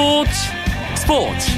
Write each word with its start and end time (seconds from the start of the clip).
스포츠. 0.00 0.30
스포츠. 0.96 1.50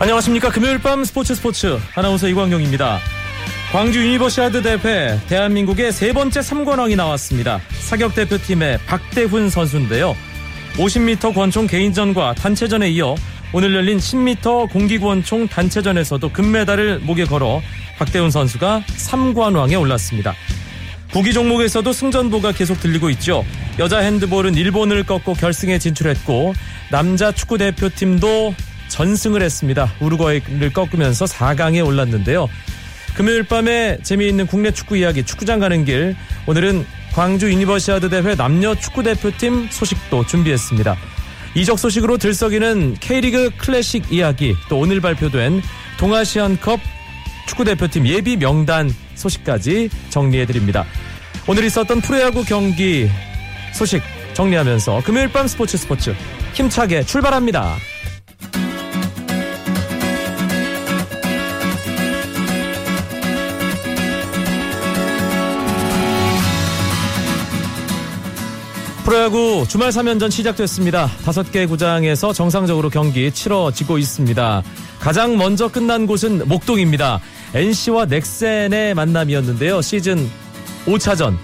안녕하십니까. 0.00 0.50
금요일 0.50 0.78
밤 0.78 1.04
스포츠 1.04 1.36
스포츠. 1.36 1.78
아나운서 1.94 2.26
이광용입니다. 2.26 2.98
광주 3.70 4.04
유니버시아드 4.04 4.62
대회 4.62 5.20
대한민국의 5.28 5.92
세 5.92 6.12
번째 6.12 6.40
3관왕이 6.40 6.96
나왔습니다. 6.96 7.60
사격 7.78 8.16
대표팀의 8.16 8.80
박대훈 8.88 9.48
선수인데요. 9.48 10.16
50m 10.74 11.32
권총 11.32 11.68
개인전과 11.68 12.34
단체전에 12.34 12.90
이어 12.90 13.14
오늘 13.52 13.74
열린 13.74 13.98
10m 13.98 14.70
공기권총 14.70 15.48
단체전에서도 15.48 16.30
금메달을 16.32 17.00
목에 17.00 17.24
걸어 17.24 17.62
박대훈 17.98 18.30
선수가 18.30 18.84
3관왕에 18.86 19.80
올랐습니다. 19.80 20.34
구기 21.12 21.32
종목에서도 21.32 21.90
승전보가 21.90 22.52
계속 22.52 22.78
들리고 22.80 23.08
있죠. 23.10 23.44
여자 23.78 24.00
핸드볼은 24.00 24.54
일본을 24.54 25.04
꺾고 25.04 25.32
결승에 25.34 25.78
진출했고 25.78 26.52
남자 26.90 27.32
축구 27.32 27.56
대표팀도 27.56 28.54
전승을 28.88 29.40
했습니다. 29.40 29.92
우루과이를 30.00 30.72
꺾으면서 30.72 31.24
4강에 31.24 31.84
올랐는데요. 31.84 32.48
금요일 33.14 33.44
밤에 33.44 33.98
재미있는 34.02 34.46
국내 34.46 34.70
축구 34.70 34.96
이야기 34.96 35.24
축구장 35.24 35.58
가는 35.58 35.84
길 35.86 36.14
오늘은 36.46 36.84
광주 37.14 37.50
유니버시아드 37.50 38.10
대회 38.10 38.34
남녀 38.34 38.74
축구 38.74 39.02
대표팀 39.02 39.68
소식도 39.70 40.26
준비했습니다. 40.26 40.96
이적 41.54 41.78
소식으로 41.78 42.18
들썩이는 42.18 42.94
K리그 43.00 43.50
클래식 43.56 44.12
이야기 44.12 44.54
또 44.68 44.78
오늘 44.78 45.00
발표된 45.00 45.62
동아시안컵 45.98 46.80
축구대표팀 47.46 48.06
예비 48.06 48.36
명단 48.36 48.94
소식까지 49.14 49.88
정리해드립니다. 50.10 50.84
오늘 51.46 51.64
있었던 51.64 52.00
프로야구 52.00 52.44
경기 52.44 53.08
소식 53.72 54.02
정리하면서 54.34 55.02
금요일 55.04 55.32
밤 55.32 55.48
스포츠 55.48 55.76
스포츠 55.76 56.14
힘차게 56.54 57.02
출발합니다. 57.04 57.76
프로야구 69.08 69.64
주말 69.66 69.88
3연전 69.88 70.30
시작됐습니다. 70.30 71.06
다섯 71.24 71.50
개 71.50 71.64
구장에서 71.64 72.34
정상적으로 72.34 72.90
경기 72.90 73.32
치러지고 73.32 73.96
있습니다. 73.96 74.62
가장 75.00 75.38
먼저 75.38 75.68
끝난 75.68 76.06
곳은 76.06 76.46
목동입니다. 76.46 77.18
NC와 77.54 78.04
넥센의 78.04 78.92
만남이었는데요. 78.92 79.80
시즌 79.80 80.28
5차전. 80.84 81.38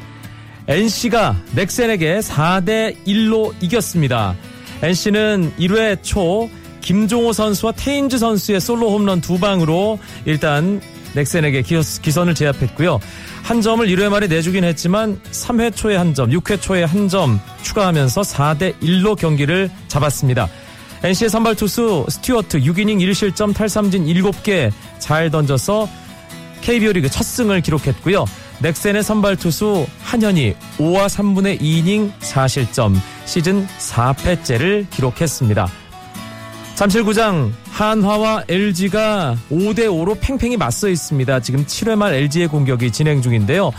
NC가 0.68 1.36
넥센에게 1.54 2.18
4대 2.18 3.02
1로 3.06 3.54
이겼습니다. 3.62 4.36
NC는 4.82 5.54
1회 5.58 6.02
초 6.02 6.50
김종호 6.82 7.32
선수와 7.32 7.72
테인즈 7.72 8.18
선수의 8.18 8.60
솔로 8.60 8.90
홈런 8.90 9.22
두 9.22 9.40
방으로 9.40 9.98
일단 10.26 10.82
넥센에게 11.14 11.62
기선을 11.62 12.34
제압했고요. 12.34 13.00
한 13.44 13.60
점을 13.60 13.86
1회 13.86 14.08
말에 14.08 14.26
내주긴 14.26 14.64
했지만 14.64 15.20
3회 15.30 15.76
초에 15.76 15.96
한 15.96 16.14
점, 16.14 16.30
6회 16.30 16.60
초에 16.60 16.82
한 16.82 17.08
점 17.08 17.38
추가하면서 17.62 18.22
4대 18.22 18.74
1로 18.80 19.16
경기를 19.16 19.70
잡았습니다. 19.88 20.48
NC의 21.02 21.28
선발 21.28 21.54
투수 21.54 22.06
스튜어트 22.08 22.58
6이닝 22.60 22.96
1실점 22.98 23.54
탈삼진 23.54 24.06
7개 24.06 24.72
잘 24.98 25.30
던져서 25.30 25.86
KBO 26.62 26.92
리그 26.92 27.10
첫 27.10 27.22
승을 27.24 27.60
기록했고요. 27.60 28.24
넥센의 28.60 29.02
선발 29.02 29.36
투수 29.36 29.86
한현희 30.00 30.54
5와 30.78 31.06
3분의 31.06 31.60
2이닝 31.60 32.12
4실점 32.20 32.94
시즌 33.26 33.66
4패째를 33.66 34.88
기록했습니다. 34.88 35.68
잠실구장 36.74 37.52
한화와 37.70 38.44
LG가 38.48 39.36
5대5로 39.50 40.18
팽팽히 40.20 40.56
맞서 40.56 40.88
있습니다. 40.88 41.40
지금 41.40 41.64
7회 41.64 41.94
말 41.96 42.14
LG의 42.14 42.48
공격이 42.48 42.90
진행 42.90 43.22
중인데요. 43.22 43.70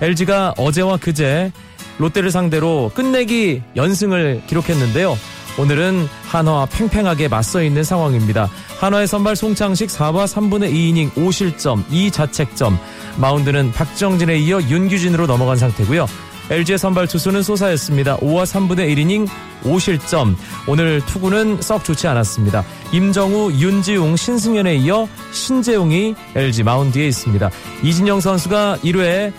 LG가 0.00 0.54
어제와 0.56 0.98
그제 0.98 1.50
롯데를 1.98 2.30
상대로 2.30 2.92
끝내기 2.94 3.62
연승을 3.74 4.42
기록했는데요. 4.46 5.16
오늘은 5.58 6.08
한화와 6.28 6.66
팽팽하게 6.66 7.28
맞서 7.28 7.62
있는 7.62 7.82
상황입니다. 7.82 8.48
한화의 8.78 9.06
선발 9.08 9.36
송창식 9.36 9.88
4와 9.88 10.26
3분의 10.26 10.72
2이닝 10.72 11.12
5실점 11.12 11.84
2자책점 11.86 12.76
마운드는 13.18 13.72
박정진에 13.72 14.38
이어 14.38 14.60
윤규진으로 14.60 15.26
넘어간 15.26 15.56
상태고요. 15.56 16.06
LG의 16.50 16.78
선발 16.78 17.06
투수는 17.08 17.42
소사였습니다. 17.42 18.16
5와 18.18 18.44
3분의 18.44 18.94
1이닝 18.94 19.28
5실점. 19.62 20.36
오늘 20.66 21.00
투구는 21.06 21.62
썩 21.62 21.84
좋지 21.84 22.06
않았습니다. 22.06 22.64
임정우, 22.92 23.52
윤지웅, 23.52 24.16
신승현에 24.16 24.76
이어 24.76 25.08
신재웅이 25.32 26.14
LG 26.34 26.62
마운드에 26.62 27.06
있습니다. 27.06 27.50
이진영 27.82 28.20
선수가 28.20 28.78
1회 28.84 29.32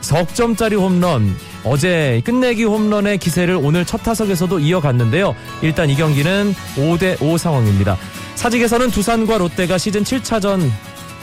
석점짜리 0.00 0.76
홈런 0.76 1.34
어제 1.64 2.22
끝내기 2.24 2.64
홈런의 2.64 3.18
기세를 3.18 3.58
오늘 3.60 3.84
첫 3.84 3.98
타석에서도 3.98 4.60
이어갔는데요. 4.60 5.34
일단 5.60 5.90
이 5.90 5.96
경기는 5.96 6.54
5대5 6.76 7.36
상황입니다. 7.36 7.98
사직에서는 8.36 8.90
두산과 8.90 9.38
롯데가 9.38 9.76
시즌 9.76 10.04
7차전 10.04 10.70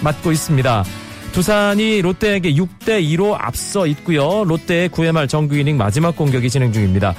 맞고 0.02 0.34
있습니다. 0.34 0.84
두산이 1.36 2.02
롯데에게 2.02 2.54
6대 2.54 3.04
2로 3.04 3.36
앞서 3.38 3.86
있고요. 3.88 4.46
롯데의 4.46 4.88
9회 4.88 5.12
말 5.12 5.28
정규 5.28 5.58
이닝 5.58 5.76
마지막 5.76 6.16
공격이 6.16 6.50
진행 6.50 6.72
중입니다. 6.72 7.14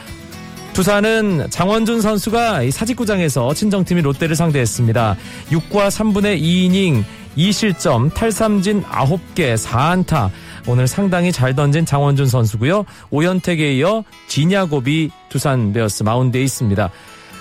두산은 0.73 1.49
장원준 1.51 2.01
선수가 2.01 2.71
사직구장에서 2.71 3.53
친정팀이 3.53 4.01
롯데를 4.01 4.35
상대했습니다. 4.35 5.17
6과 5.51 5.89
3분의 5.89 6.41
2이닝 6.41 7.05
2실점, 7.37 8.15
탈삼진 8.15 8.85
9개, 8.85 9.55
4안타. 9.55 10.31
오늘 10.67 10.87
상당히 10.87 11.31
잘 11.31 11.55
던진 11.55 11.85
장원준 11.85 12.27
선수고요. 12.27 12.87
오연택에 13.11 13.75
이어 13.75 14.03
진야곱이 14.29 15.11
두산 15.29 15.75
베어스 15.75 16.05
마운드에 16.05 16.41
있습니다. 16.41 16.91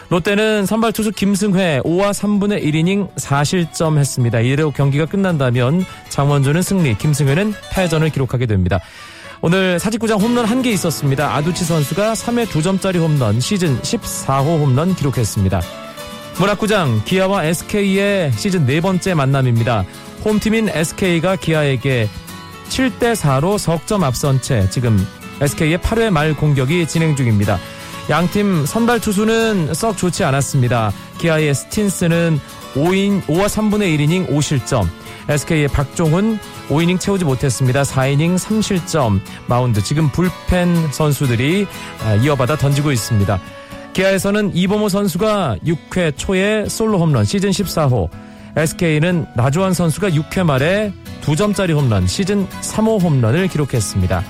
롯데는 0.10 0.66
선발 0.66 0.92
투수 0.92 1.12
김승회 1.12 1.82
5와 1.84 2.12
3분의 2.12 2.64
1이닝 2.64 3.16
4실점 3.16 3.98
했습니다. 3.98 4.40
이대로 4.40 4.72
경기가 4.72 5.06
끝난다면 5.06 5.84
장원준은 6.10 6.62
승리, 6.62 6.98
김승회는 6.98 7.54
패전을 7.72 8.10
기록하게 8.12 8.46
됩니다. 8.46 8.80
오늘 9.42 9.80
사직구장 9.80 10.20
홈런 10.20 10.46
한 10.46 10.62
개 10.62 10.72
있었습니다. 10.72 11.36
아두치 11.36 11.66
선수가 11.66 12.14
3회 12.14 12.46
2점짜리 12.48 13.00
홈런, 13.00 13.40
시즌 13.40 13.80
14호 13.82 14.60
홈런 14.60 14.96
기록했습니다. 14.96 15.62
문학구장 16.40 17.02
기아와 17.06 17.46
SK의 17.46 18.32
시즌 18.34 18.66
네 18.66 18.82
번째 18.82 19.14
만남입니다. 19.14 19.86
홈팀인 20.24 20.70
SK가 20.70 21.36
기아에게 21.36 22.10
7대 22.70 23.16
4로 23.16 23.58
석점 23.58 24.04
앞선 24.04 24.42
채 24.42 24.68
지금 24.70 24.98
SK의 25.42 25.78
8회 25.80 26.10
말 26.10 26.36
공격이 26.36 26.88
진행 26.88 27.16
중입니다. 27.16 27.60
양팀 28.08 28.68
선발 28.68 29.00
투수는 29.00 29.74
썩 29.74 29.98
좋지 29.98 30.24
않았습니다. 30.24 30.92
기아의 31.18 31.56
스틴슨 31.56 32.40
5인, 32.76 33.26
5와 33.26 33.46
3분의 33.46 33.98
1이닝 33.98 34.30
5실점. 34.30 34.86
SK의 35.28 35.70
박종훈 35.70 36.38
5이닝 36.70 37.00
채우지 37.00 37.26
못했습니다. 37.26 37.82
4이닝 37.82 38.38
3실점. 38.38 39.20
마운드 39.48 39.82
지금 39.82 40.12
불펜 40.12 40.92
선수들이 40.92 41.66
아, 42.04 42.14
이어받아 42.16 42.58
던지고 42.58 42.92
있습니다. 42.92 43.40
기아에서는 43.94 44.56
이범호 44.56 44.90
선수가 44.90 45.58
6회 45.66 46.16
초에 46.16 46.70
솔로 46.70 47.00
홈런 47.00 47.26
시즌 47.26 47.50
14호. 47.50 48.10
SK는 48.56 49.26
나주환 49.36 49.74
선수가 49.74 50.12
6회 50.12 50.44
말에 50.44 50.94
2점짜리 51.22 51.74
홈런 51.74 52.06
시즌 52.06 52.48
3호 52.48 53.02
홈런을 53.02 53.48
기록했습니다. 53.48 54.24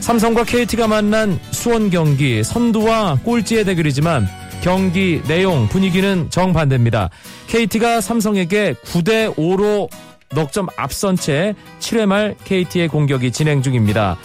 삼성과 0.00 0.44
KT가 0.44 0.86
만난 0.86 1.38
수원 1.50 1.90
경기 1.90 2.42
선두와 2.42 3.18
꼴찌의 3.24 3.64
대결이지만 3.64 4.28
경기 4.62 5.20
내용 5.26 5.68
분위기는 5.68 6.30
정반대입니다. 6.30 7.10
KT가 7.48 8.00
삼성에게 8.00 8.74
9대 8.84 9.34
5로 9.36 9.88
넉점 10.34 10.68
앞선 10.76 11.16
채 11.16 11.54
7회 11.80 12.06
말 12.06 12.34
KT의 12.44 12.88
공격이 12.88 13.30
진행 13.30 13.62
중입니다. 13.62 14.16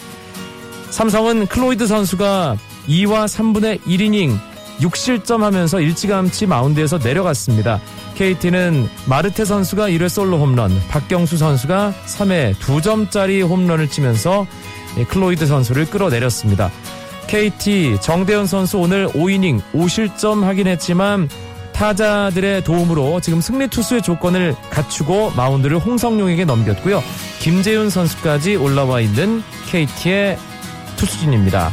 삼성은 0.90 1.46
클로이드 1.46 1.86
선수가 1.86 2.56
2와 2.88 3.26
3분의 3.26 3.80
1이닝 3.82 4.36
6실점 4.80 5.40
하면서 5.40 5.80
일찌감치 5.80 6.46
마운드에서 6.46 6.98
내려갔습니다. 6.98 7.80
KT는 8.16 8.88
마르테 9.06 9.44
선수가 9.44 9.90
1회 9.90 10.08
솔로 10.08 10.38
홈런, 10.38 10.72
박경수 10.88 11.36
선수가 11.36 11.94
3회 12.06 12.54
2점짜리 12.54 13.46
홈런을 13.46 13.88
치면서 13.88 14.46
예, 14.46 14.79
클로이드 15.08 15.46
선수를 15.46 15.86
끌어내렸습니다. 15.86 16.70
KT 17.26 17.98
정대현 18.00 18.46
선수 18.46 18.78
오늘 18.78 19.06
5이닝 19.08 19.60
5실점 19.72 20.42
하긴 20.42 20.66
했지만 20.66 21.28
타자들의 21.72 22.64
도움으로 22.64 23.20
지금 23.20 23.40
승리 23.40 23.68
투수의 23.68 24.02
조건을 24.02 24.54
갖추고 24.70 25.30
마운드를 25.30 25.78
홍성용에게 25.78 26.44
넘겼고요. 26.44 27.02
김재윤 27.38 27.88
선수까지 27.88 28.56
올라와 28.56 29.00
있는 29.00 29.42
KT의 29.70 30.36
투수진입니다. 30.96 31.70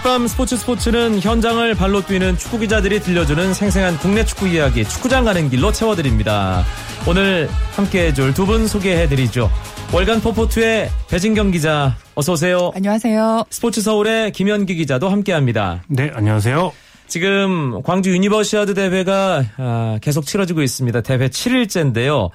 금요일 0.00 0.02
밤 0.02 0.26
스포츠 0.26 0.56
스포츠는 0.56 1.20
현장을 1.20 1.74
발로 1.74 2.00
뛰는 2.04 2.36
축구 2.38 2.58
기자들이 2.58 3.00
들려주는 3.00 3.52
생생한 3.54 3.98
국내 3.98 4.24
축구 4.24 4.48
이야기 4.48 4.84
축구장 4.84 5.24
가는 5.24 5.48
길로 5.50 5.72
채워드립니다. 5.72 6.64
오늘 7.06 7.48
함께 7.76 8.06
해줄 8.06 8.32
두 8.34 8.46
분 8.46 8.66
소개해드리죠. 8.66 9.50
월간 9.92 10.20
포포투의 10.20 10.90
배진경 11.08 11.50
기자 11.50 11.96
어서 12.14 12.32
오세요. 12.32 12.72
안녕하세요. 12.74 13.44
스포츠 13.50 13.80
서울의 13.82 14.32
김현기 14.32 14.74
기자도 14.76 15.08
함께합니다. 15.08 15.82
네, 15.88 16.10
안녕하세요. 16.14 16.72
지금 17.06 17.82
광주 17.82 18.10
유니버시아드 18.12 18.74
대회가 18.74 19.44
아, 19.58 19.98
계속 20.00 20.24
치러지고 20.26 20.62
있습니다. 20.62 21.00
대회 21.02 21.28
7일째인데요. 21.28 22.30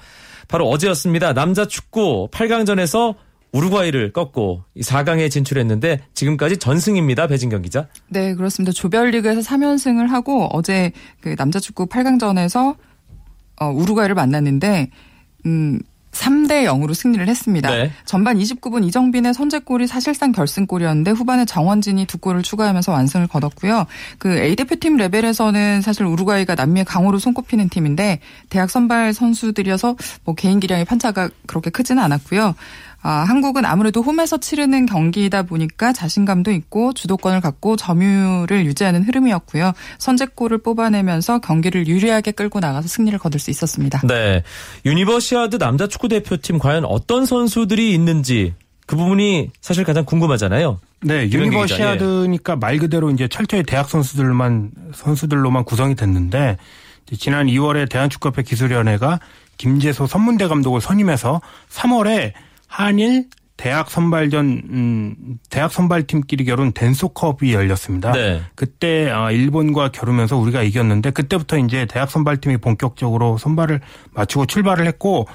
바로 0.48 0.68
어제였습니다. 0.68 1.32
남자 1.32 1.66
축구 1.66 2.28
8강전에서 2.30 3.14
우루과이를 3.56 4.12
꺾고 4.12 4.64
4강에 4.80 5.30
진출했는데 5.30 6.00
지금까지 6.14 6.58
전승입니다. 6.58 7.26
배진경 7.26 7.62
기자. 7.62 7.88
네, 8.08 8.34
그렇습니다. 8.34 8.72
조별리그에서 8.72 9.40
3연승을 9.40 10.08
하고 10.08 10.48
어제 10.52 10.92
그 11.20 11.34
남자 11.36 11.58
축구 11.58 11.86
8강전에서 11.86 12.76
어, 13.58 13.66
우루과이를 13.70 14.14
만났는데 14.14 14.90
음 15.46 15.80
3대 16.16 16.64
0으로 16.64 16.94
승리를 16.94 17.28
했습니다. 17.28 17.70
네. 17.70 17.92
전반 18.06 18.38
29분 18.38 18.86
이정빈의 18.86 19.34
선제골이 19.34 19.86
사실상 19.86 20.32
결승골이었는데 20.32 21.10
후반에 21.10 21.44
정원진이 21.44 22.06
두 22.06 22.18
골을 22.18 22.42
추가하면서 22.42 22.90
완승을 22.90 23.26
거뒀고요. 23.26 23.86
그 24.18 24.38
A 24.38 24.56
대표팀 24.56 24.96
레벨에서는 24.96 25.82
사실 25.82 26.04
우루과이가 26.04 26.54
남미의 26.54 26.86
강호로 26.86 27.18
손꼽히는 27.18 27.68
팀인데 27.68 28.20
대학 28.48 28.70
선발 28.70 29.12
선수들이어서 29.12 29.96
뭐 30.24 30.34
개인 30.34 30.58
기량의 30.58 30.86
편차가 30.86 31.28
그렇게 31.46 31.70
크지는 31.70 32.02
않았고요. 32.02 32.54
아, 33.08 33.22
한국은 33.22 33.64
아무래도 33.64 34.02
홈에서 34.02 34.36
치르는 34.36 34.84
경기이다 34.86 35.44
보니까 35.44 35.92
자신감도 35.92 36.50
있고 36.50 36.92
주도권을 36.92 37.40
갖고 37.40 37.76
점유를 37.76 38.66
유지하는 38.66 39.04
흐름이었고요. 39.04 39.74
선제골을 39.98 40.58
뽑아내면서 40.58 41.38
경기를 41.38 41.86
유리하게 41.86 42.32
끌고 42.32 42.58
나가서 42.58 42.88
승리를 42.88 43.16
거둘 43.20 43.38
수 43.38 43.52
있었습니다. 43.52 44.00
네. 44.08 44.42
유니버시아드 44.84 45.58
남자 45.58 45.86
축구 45.86 46.08
대표팀 46.08 46.58
과연 46.58 46.84
어떤 46.84 47.26
선수들이 47.26 47.94
있는지 47.94 48.54
그 48.86 48.96
부분이 48.96 49.50
사실 49.60 49.84
가장 49.84 50.04
궁금하잖아요. 50.04 50.80
네, 51.02 51.30
유니버시아드니까 51.30 52.56
말 52.56 52.78
그대로 52.78 53.10
이제 53.10 53.28
철저히 53.28 53.62
대학 53.62 53.88
선수들만 53.88 54.72
선수들로만 54.92 55.62
구성이 55.62 55.94
됐는데 55.94 56.56
지난 57.16 57.46
2월에 57.46 57.88
대한축구협회 57.88 58.42
기술위원회가 58.42 59.20
김재소 59.58 60.08
선문대 60.08 60.48
감독을 60.48 60.80
선임해서 60.80 61.40
3월에 61.70 62.32
한일 62.66 63.26
대학 63.56 63.90
선발전 63.90 64.62
음 64.70 65.38
대학 65.48 65.72
선발팀끼리 65.72 66.44
겨룬 66.44 66.72
댄소컵이 66.72 67.54
열렸습니다. 67.54 68.12
네. 68.12 68.42
그때 68.54 69.10
아, 69.10 69.30
일본과 69.30 69.90
겨루면서 69.90 70.36
우리가 70.36 70.62
이겼는데 70.62 71.10
그때부터 71.10 71.58
이제 71.58 71.86
대학 71.86 72.10
선발팀이 72.10 72.58
본격적으로 72.58 73.38
선발을 73.38 73.80
맞추고 74.12 74.46
출발을 74.46 74.86
했고 74.86 75.26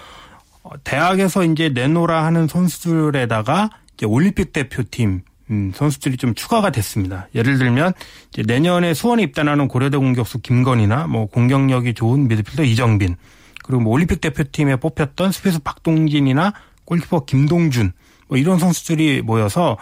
어, 0.63 0.69
대학에서 0.83 1.43
이제 1.45 1.69
내노라 1.69 2.23
하는 2.23 2.47
선수들에다가 2.47 3.71
이제 3.95 4.05
올림픽 4.05 4.53
대표팀 4.53 5.21
음, 5.49 5.71
선수들이 5.75 6.17
좀 6.17 6.35
추가가 6.35 6.69
됐습니다. 6.69 7.27
예를 7.33 7.57
들면 7.57 7.93
이제 8.31 8.43
내년에 8.45 8.93
수원에 8.93 9.23
입단하는 9.23 9.67
고려대 9.67 9.97
공격수 9.97 10.39
김건희나 10.41 11.07
뭐 11.07 11.25
공격력이 11.25 11.95
좋은 11.95 12.27
미드필더 12.27 12.63
이정빈 12.63 13.15
그리고 13.63 13.81
뭐 13.81 13.93
올림픽 13.93 14.21
대표팀에 14.21 14.77
뽑혔던 14.77 15.31
수비수 15.31 15.59
박동진이나 15.59 16.53
골키퍼 16.85 17.25
김동준 17.25 17.91
뭐 18.27 18.37
이런 18.37 18.59
선수들이 18.59 19.21
모여서 19.21 19.77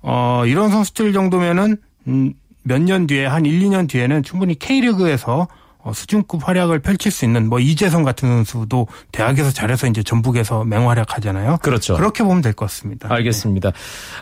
어 0.00 0.42
이런 0.46 0.70
선수들 0.70 1.12
정도면은 1.12 1.76
음, 2.08 2.34
몇 2.64 2.80
년 2.80 3.06
뒤에 3.06 3.26
한 3.26 3.44
1, 3.46 3.60
2년 3.60 3.88
뒤에는 3.88 4.22
충분히 4.22 4.56
K리그에서 4.58 5.48
어, 5.84 5.92
수준급 5.92 6.46
활약을 6.46 6.78
펼칠 6.78 7.10
수 7.10 7.24
있는 7.24 7.48
뭐 7.48 7.58
이재성 7.58 8.04
같은 8.04 8.28
선수도 8.28 8.86
대학에서 9.10 9.50
잘해서 9.50 9.88
이제 9.88 10.00
전북에서 10.04 10.62
맹활약하잖아요. 10.64 11.58
그렇죠. 11.60 11.96
그렇게 11.96 12.22
보면 12.22 12.40
될 12.40 12.52
것 12.52 12.66
같습니다. 12.66 13.12
알겠습니다. 13.12 13.72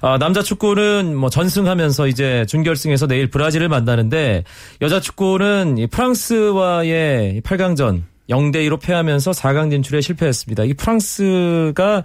아, 0.01 0.17
남자 0.17 0.43
축구는 0.43 1.15
뭐 1.15 1.29
전승하면서 1.29 2.07
이제 2.07 2.47
준결승에서 2.49 3.07
내일 3.09 3.29
브라질을 3.29 3.69
만나는데 3.69 4.45
여자 4.81 5.01
축구는 5.01 5.77
이 5.77 5.87
프랑스와의 5.87 7.43
8강전 7.43 8.05
0대 8.31 8.67
2로 8.69 8.81
패하면서 8.81 9.33
4강 9.33 9.71
진출에 9.71 10.01
실패했습니다. 10.01 10.65
이 10.65 10.75
프랑스가 10.75 12.03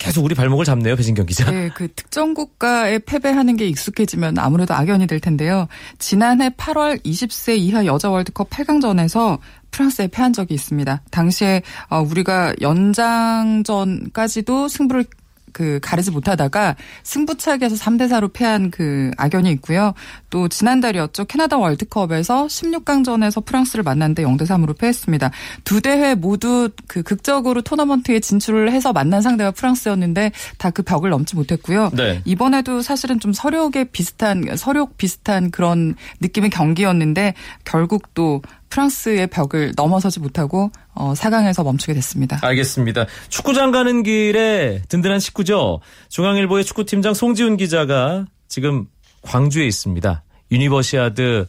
계속 0.00 0.24
우리 0.24 0.34
발목을 0.34 0.64
잡네요, 0.64 0.96
배진경 0.96 1.26
기자. 1.26 1.50
네, 1.50 1.68
그 1.74 1.86
특정 1.94 2.32
국가에 2.32 2.98
패배하는 3.00 3.56
게 3.56 3.66
익숙해지면 3.66 4.38
아무래도 4.38 4.72
악연이 4.72 5.06
될 5.06 5.20
텐데요. 5.20 5.68
지난해 5.98 6.48
8월 6.48 7.04
20세 7.04 7.58
이하 7.58 7.84
여자 7.84 8.08
월드컵 8.08 8.48
8강전에서 8.48 9.38
프랑스에 9.70 10.08
패한 10.08 10.32
적이 10.32 10.54
있습니다. 10.54 11.02
당시에 11.10 11.60
어, 11.90 12.00
우리가 12.00 12.54
연장전까지도 12.62 14.68
승부를 14.68 15.04
그 15.52 15.80
가르지 15.82 16.10
못하다가 16.10 16.76
승부차기에서 17.02 17.76
3대 17.76 18.08
4로 18.08 18.32
패한 18.32 18.70
그 18.70 19.10
악연이 19.16 19.50
있고요. 19.52 19.94
또 20.30 20.48
지난달이었죠. 20.48 21.26
캐나다 21.26 21.58
월드컵에서 21.58 22.46
16강전에서 22.46 23.44
프랑스를 23.44 23.82
만났는데 23.82 24.24
0대 24.24 24.42
3으로 24.42 24.76
패했습니다. 24.78 25.30
두 25.64 25.80
대회 25.80 26.14
모두 26.14 26.70
그 26.86 27.02
극적으로 27.02 27.62
토너먼트에 27.62 28.20
진출을 28.20 28.72
해서 28.72 28.92
만난 28.92 29.22
상대가 29.22 29.50
프랑스였는데 29.50 30.32
다 30.58 30.70
그 30.70 30.82
벽을 30.82 31.10
넘지 31.10 31.36
못했고요. 31.36 31.90
네. 31.94 32.22
이번에도 32.24 32.82
사실은 32.82 33.20
좀 33.20 33.32
서력에 33.32 33.84
비슷한 33.84 34.44
서력 34.56 34.96
비슷한 34.96 35.50
그런 35.50 35.94
느낌의 36.20 36.50
경기였는데 36.50 37.34
결국 37.64 38.14
또 38.14 38.42
프랑스의 38.70 39.26
벽을 39.26 39.72
넘어서지 39.76 40.20
못하고 40.20 40.70
어, 40.94 41.12
4강에서 41.12 41.64
멈추게 41.64 41.92
됐습니다. 41.94 42.38
알겠습니다. 42.42 43.06
축구장 43.28 43.70
가는 43.72 44.02
길에 44.02 44.80
든든한 44.88 45.18
식구죠. 45.18 45.80
중앙일보의 46.08 46.64
축구팀장 46.64 47.14
송지훈 47.14 47.56
기자가 47.56 48.26
지금 48.48 48.86
광주에 49.22 49.66
있습니다. 49.66 50.22
유니버시아드 50.52 51.46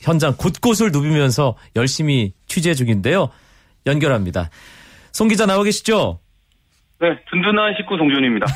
현장 0.00 0.34
곳곳을 0.36 0.92
누비면서 0.92 1.56
열심히 1.76 2.32
취재 2.46 2.74
중인데요. 2.74 3.30
연결합니다. 3.86 4.50
송 5.12 5.28
기자 5.28 5.46
나와 5.46 5.64
계시죠? 5.64 6.20
네, 7.00 7.08
든든한 7.30 7.74
식구 7.78 7.96
송지훈입니다. 7.96 8.46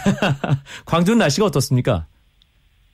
광주는 0.84 1.18
날씨가 1.18 1.46
어떻습니까? 1.46 2.06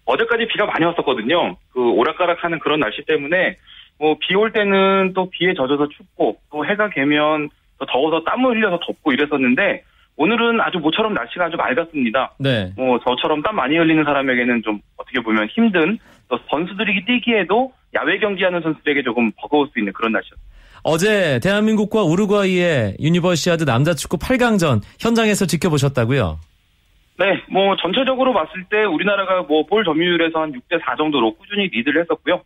어제까지 0.05 0.47
비가 0.49 0.67
많이 0.67 0.85
왔었거든요. 0.85 1.57
그 1.73 1.81
오락가락하는 1.81 2.59
그런 2.61 2.81
날씨 2.81 3.05
때문에 3.07 3.57
뭐 4.01 4.17
비 4.19 4.35
올 4.35 4.51
때는 4.53 5.13
또 5.15 5.29
비에 5.31 5.53
젖어서 5.55 5.89
춥고 5.89 6.39
또 6.51 6.65
해가 6.65 6.89
개면 6.91 7.51
또 7.79 7.87
더워서 7.87 8.25
땀을 8.25 8.57
흘려서 8.57 8.81
덥고 8.87 9.13
이랬었는데 9.13 9.85
오늘은 10.17 10.61
아주 10.61 10.79
모처럼 10.79 11.15
날씨가 11.15 11.47
아주 11.47 11.57
맑았습니다. 11.57 12.33
네. 12.39 12.73
뭐 12.77 12.99
저처럼 13.01 13.43
땀 13.43 13.57
많이 13.57 13.77
흘리는 13.77 14.03
사람에게는 14.05 14.63
좀 14.63 14.81
어떻게 14.97 15.21
보면 15.21 15.47
힘든 15.49 15.99
또 16.29 16.39
선수들이 16.51 17.05
뛰기에도 17.05 17.73
야외 17.95 18.19
경기하는 18.19 18.61
선수들에게 18.63 19.03
조금 19.03 19.33
버거울 19.37 19.69
수 19.73 19.79
있는 19.79 19.93
그런 19.93 20.13
날씨였습니다. 20.13 20.51
어제 20.83 21.39
대한민국과 21.43 22.03
우루과이의 22.05 22.97
유니버시아드 23.01 23.65
남자 23.65 23.93
축구 23.95 24.17
8강전 24.17 24.81
현장에서 24.99 25.45
지켜보셨다고요? 25.47 26.39
네, 27.19 27.43
뭐 27.51 27.77
전체적으로 27.77 28.33
봤을 28.33 28.65
때 28.71 28.85
우리나라가 28.85 29.43
뭐 29.43 29.67
볼 29.67 29.85
점유율에서 29.85 30.41
한 30.41 30.53
6대 30.53 30.81
4 30.83 30.97
정도로 30.97 31.35
꾸준히 31.37 31.69
리드를 31.69 32.01
했었고요. 32.03 32.41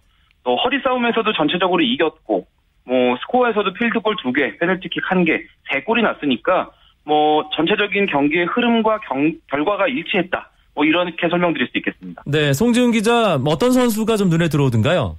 또 0.44 0.56
허리 0.56 0.80
싸움에서도 0.82 1.32
전체적으로 1.32 1.82
이겼고 1.82 2.46
뭐 2.86 3.16
스코어에서도 3.22 3.72
필드골 3.72 4.16
2개, 4.16 4.60
페널티킥 4.60 5.02
1개, 5.04 5.40
3골이 5.72 6.02
났으니까 6.02 6.70
뭐 7.04 7.48
전체적인 7.54 8.06
경기의 8.06 8.46
흐름과 8.46 9.00
경, 9.08 9.32
결과가 9.50 9.88
일치했다. 9.88 10.50
뭐 10.74 10.84
이렇게 10.84 11.28
설명드릴 11.28 11.68
수 11.68 11.78
있겠습니다. 11.78 12.22
네, 12.26 12.52
송지훈 12.52 12.92
기자 12.92 13.36
어떤 13.46 13.72
선수가 13.72 14.16
좀 14.16 14.28
눈에 14.28 14.48
들어오던가요? 14.48 15.16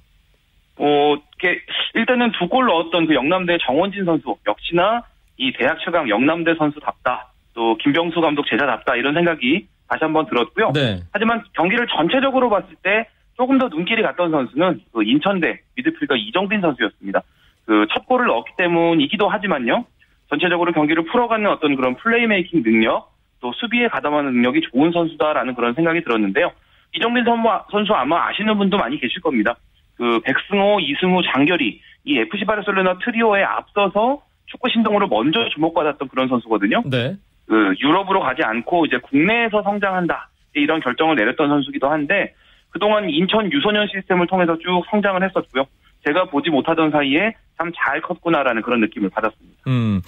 어, 0.78 1.14
이렇게 1.40 1.60
일단은 1.94 2.32
두 2.38 2.48
골 2.48 2.66
넣었던 2.66 3.06
그 3.06 3.14
영남대 3.14 3.58
정원진 3.66 4.04
선수 4.04 4.36
역시나 4.46 5.02
이 5.38 5.52
대학 5.58 5.78
최강 5.84 6.08
영남대 6.08 6.54
선수답다. 6.56 7.32
또 7.54 7.76
김병수 7.78 8.20
감독 8.20 8.46
제자답다 8.46 8.96
이런 8.96 9.14
생각이 9.14 9.66
다시 9.88 10.04
한번 10.04 10.26
들었고요. 10.26 10.72
네. 10.72 11.00
하지만 11.12 11.42
경기를 11.54 11.86
전체적으로 11.96 12.50
봤을 12.50 12.68
때 12.82 13.08
조금 13.36 13.58
더 13.58 13.68
눈길이 13.68 14.02
갔던 14.02 14.30
선수는 14.30 14.80
그 14.92 15.02
인천대 15.02 15.60
미드필더 15.76 16.16
이정빈 16.16 16.60
선수였습니다. 16.60 17.22
그 17.66 17.86
첫 17.92 18.06
골을 18.06 18.26
넣었기 18.26 18.52
때문이기도 18.56 19.28
하지만요. 19.28 19.84
전체적으로 20.28 20.72
경기를 20.72 21.04
풀어가는 21.04 21.48
어떤 21.50 21.76
그런 21.76 21.96
playmaking 21.96 22.62
능력, 22.62 23.12
또 23.40 23.52
수비에 23.52 23.88
가담하는 23.88 24.32
능력이 24.32 24.62
좋은 24.72 24.92
선수다라는 24.92 25.54
그런 25.54 25.74
생각이 25.74 26.02
들었는데요. 26.02 26.52
이정빈 26.94 27.24
선수 27.70 27.92
아마 27.92 28.28
아시는 28.28 28.56
분도 28.56 28.78
많이 28.78 28.98
계실 28.98 29.20
겁니다. 29.20 29.56
그 29.96 30.20
백승호, 30.20 30.80
이승우, 30.80 31.22
장결희 31.32 31.80
이 32.04 32.18
FC 32.18 32.44
바르셀로나 32.44 32.98
트리오에 33.04 33.42
앞서서 33.42 34.22
축구 34.46 34.68
신동으로 34.68 35.08
먼저 35.08 35.48
주목받았던 35.50 36.08
그런 36.08 36.28
선수거든요. 36.28 36.82
네. 36.86 37.16
그 37.46 37.74
유럽으로 37.80 38.20
가지 38.20 38.42
않고 38.42 38.86
이제 38.86 38.98
국내에서 38.98 39.62
성장한다 39.62 40.28
이런 40.54 40.80
결정을 40.80 41.16
내렸던 41.16 41.48
선수기도 41.48 41.88
한데 41.88 42.34
그동안 42.76 43.08
인천 43.08 43.50
유소년 43.50 43.88
시스템을 43.90 44.26
통해서 44.26 44.54
쭉 44.58 44.84
성장을 44.90 45.22
했었고요. 45.24 45.64
제가 46.06 46.26
보지 46.26 46.50
못하던 46.50 46.90
사이에 46.90 47.32
참 47.56 47.72
잘 47.74 48.02
컸구나라는 48.02 48.60
그런 48.60 48.80
느낌을 48.80 49.08
받았습니다. 49.08 49.56
음, 49.66 50.02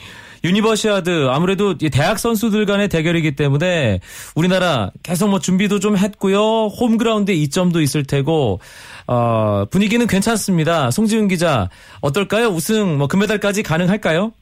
유니버시아드 0.45 1.29
아무래도 1.31 1.79
대학 1.79 2.19
선수들 2.19 2.67
간의 2.67 2.89
대결이기 2.89 3.37
때문에 3.37 4.01
우리나라 4.37 4.91
계속 5.03 5.31
뭐 5.31 5.39
준비도 5.39 5.79
좀 5.81 5.97
했고요. 5.97 6.67
홈그라운드의 6.67 7.35
이점도 7.35 7.81
있을 7.81 8.03
테고 8.05 8.61
어, 9.07 9.65
분위기는 9.71 10.07
괜찮습니다. 10.07 10.91
송지훈 10.91 11.27
기자 11.29 11.71
어떨까요? 12.03 12.49
우승 12.49 12.99
뭐 12.99 13.07
금메달까지 13.09 13.63
가능할까요? 13.63 14.33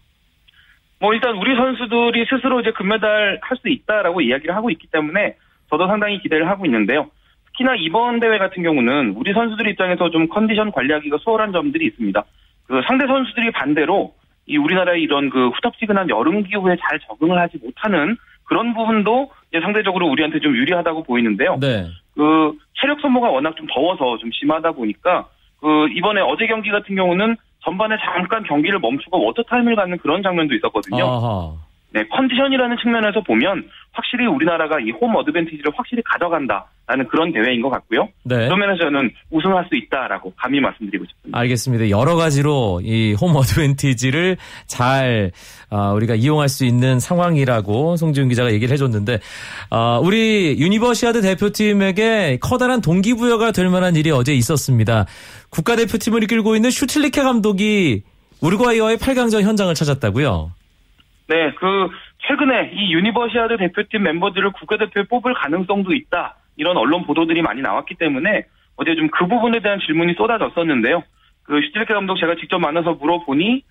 뭐 0.99 1.15
일단 1.15 1.37
우리 1.37 1.55
선수들이 1.55 2.27
스스로 2.29 2.61
이제 2.61 2.73
금메달 2.73 3.39
할 3.43 3.57
수 3.59 3.69
있다라고 3.69 4.21
이야기를 4.21 4.57
하고 4.57 4.69
있기 4.71 4.89
때문에 4.89 5.37
저도 5.71 5.87
상당히 5.87 6.19
기대를 6.21 6.49
하고 6.49 6.67
있는데요. 6.67 7.09
특히나 7.57 7.75
이번 7.79 8.21
대회 8.21 8.39
같은 8.39 8.63
경우는 8.63 9.15
우리 9.17 9.33
선수들 9.33 9.67
입장에서 9.69 10.11
좀 10.11 10.29
컨디션 10.29 10.71
관리하기가 10.71 11.19
수월한 11.23 11.53
점들이 11.53 11.87
있습니다. 11.87 12.25
그 12.67 12.83
상대 12.87 13.07
선수들이 13.07 13.51
반대로 13.53 14.15
이 14.47 14.57
우리나라의 14.59 15.03
이런 15.03 15.31
그 15.31 15.49
후텁지근한 15.49 16.11
여름 16.11 16.45
기후에 16.45 16.77
잘 16.77 17.01
적응을 17.01 17.39
하지 17.39 17.59
못하는 17.59 18.17
그런 18.45 18.75
부분도 18.75 19.31
상대적으로 19.61 20.07
우리한테 20.09 20.39
좀 20.41 20.55
유리하다고 20.55 21.05
보이는데요. 21.05 21.59
네. 21.61 21.87
그 22.15 22.53
체력 22.75 23.01
소모가 23.01 23.31
워낙 23.31 23.57
좀 23.57 23.67
더워서 23.73 24.19
좀 24.19 24.31
심하다 24.33 24.73
보니까 24.73 25.27
그 25.61 25.89
이번에 25.89 26.21
어제 26.21 26.47
경기 26.47 26.71
같은 26.71 26.95
경우는 26.95 27.37
전반에 27.65 27.97
잠깐 28.05 28.45
경기를 28.45 28.79
멈추고 28.79 29.25
water 29.25 29.43
time을 29.45 29.75
갖는 29.75 29.99
그런 29.99 30.23
장면도 30.23 30.55
있었거든요. 30.55 31.05
아하. 31.05 31.53
네, 31.97 32.05
컨디션이라는 32.11 32.77
측면에서 32.83 33.23
보면 33.23 33.65
확실히 33.93 34.27
우리나라가 34.27 34.77
이 34.81 34.91
홈 35.01 35.17
어드밴티지를 35.17 35.73
확실히 35.75 36.03
가져간다라는 36.05 37.09
그런 37.09 37.33
대회인 37.33 37.63
것 37.63 37.71
같고요. 37.71 38.09
네. 38.25 38.37
그런 38.45 38.59
면에서 38.59 38.85
저는 38.85 39.11
우승할 39.31 39.65
수 39.71 39.77
있다라고 39.77 40.35
감히 40.37 40.61
말씀드리고 40.61 41.07
싶습니다. 41.07 41.39
알겠습니다. 41.39 41.89
여러 41.89 42.15
가지로 42.17 42.81
이 42.85 43.15
홈 43.19 43.35
어드밴티지를 43.35 44.37
잘 44.67 45.33
어, 45.71 45.93
우리가 45.95 46.15
이용할 46.15 46.51
수 46.51 46.67
있는 46.67 47.01
상황이라고 47.01 47.97
송지훈 47.97 48.29
기자가 48.29 48.53
얘기를 48.53 48.73
해줬는데 48.75 49.19
어, 49.71 49.99
우리 50.05 50.57
유니버시아드 50.59 51.23
대표팀에게 51.23 52.39
커다란 52.43 52.83
동기부여가 52.83 53.53
될 53.53 53.71
만한 53.71 53.97
일이 53.97 54.11
어제 54.11 54.35
있었습니다. 54.35 55.07
국가대표팀을 55.49 56.23
이끌고 56.25 56.57
있는 56.57 56.71
슈틸리케 56.71 57.23
감독이 57.23 58.03
우루과이와의 58.43 58.99
8강전 58.99 59.43
현장을 59.43 59.75
찾았다고요? 59.75 60.53
네, 61.29 61.53
그 61.55 61.89
최근에 62.27 62.71
이 62.73 62.93
유니버시아드 62.95 63.57
대표팀 63.59 64.03
멤버들을 64.03 64.51
국가대표에 64.53 65.05
뽑을 65.05 65.35
가능성도 65.35 65.93
있다. 65.93 66.37
이런 66.57 66.77
언론 66.77 67.05
보도들이 67.05 67.43
많이 67.43 67.61
나왔기 67.63 67.97
때문에 67.97 68.45
어제 68.77 68.95
좀 68.95 69.09
그 69.09 69.27
부분에 69.27 69.61
대한 69.61 69.81
질문이 69.81 70.15
쏟아졌었는데요. 70.15 71.03
그 71.43 71.61
슈틸리케 71.61 71.95
감독 71.95 72.17
제가 72.17 72.35
직접 72.37 72.59
만나서 72.59 72.95
물어보니 72.95 73.63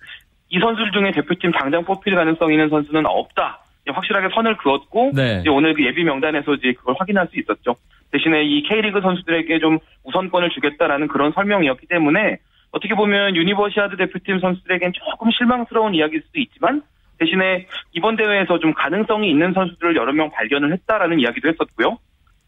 이 0.48 0.58
선수들 0.58 0.92
중에 0.92 1.10
대표팀 1.12 1.52
당장 1.52 1.84
뽑힐 1.84 2.14
가능성 2.14 2.52
있는 2.52 2.68
선수는 2.68 3.06
없다. 3.06 3.60
확실하게 3.88 4.34
선을 4.34 4.56
그었고 4.56 5.12
네. 5.14 5.38
이제 5.40 5.50
오늘 5.50 5.74
그 5.74 5.84
예비 5.84 6.02
명단에서 6.04 6.54
이제 6.54 6.72
그걸 6.72 6.96
확인할 6.98 7.28
수 7.28 7.38
있었죠. 7.38 7.76
대신에 8.10 8.42
이 8.44 8.62
K리그 8.62 9.00
선수들에게 9.00 9.58
좀 9.60 9.78
우선권을 10.04 10.50
주겠다라는 10.50 11.08
그런 11.08 11.32
설명이었기 11.32 11.86
때문에 11.86 12.38
어떻게 12.72 12.94
보면 12.94 13.36
유니버시아드 13.36 13.96
대표팀 13.96 14.40
선수들에겐 14.40 14.92
조금 14.92 15.30
실망스러운 15.30 15.94
이야기일 15.94 16.22
수도 16.26 16.40
있지만 16.40 16.82
대신에 17.18 17.66
이번 17.92 18.16
대회에서 18.16 18.58
좀 18.58 18.72
가능성이 18.74 19.30
있는 19.30 19.52
선수들을 19.52 19.96
여러 19.96 20.12
명 20.12 20.30
발견을 20.30 20.72
했다라는 20.72 21.20
이야기도 21.20 21.48
했었고요. 21.48 21.98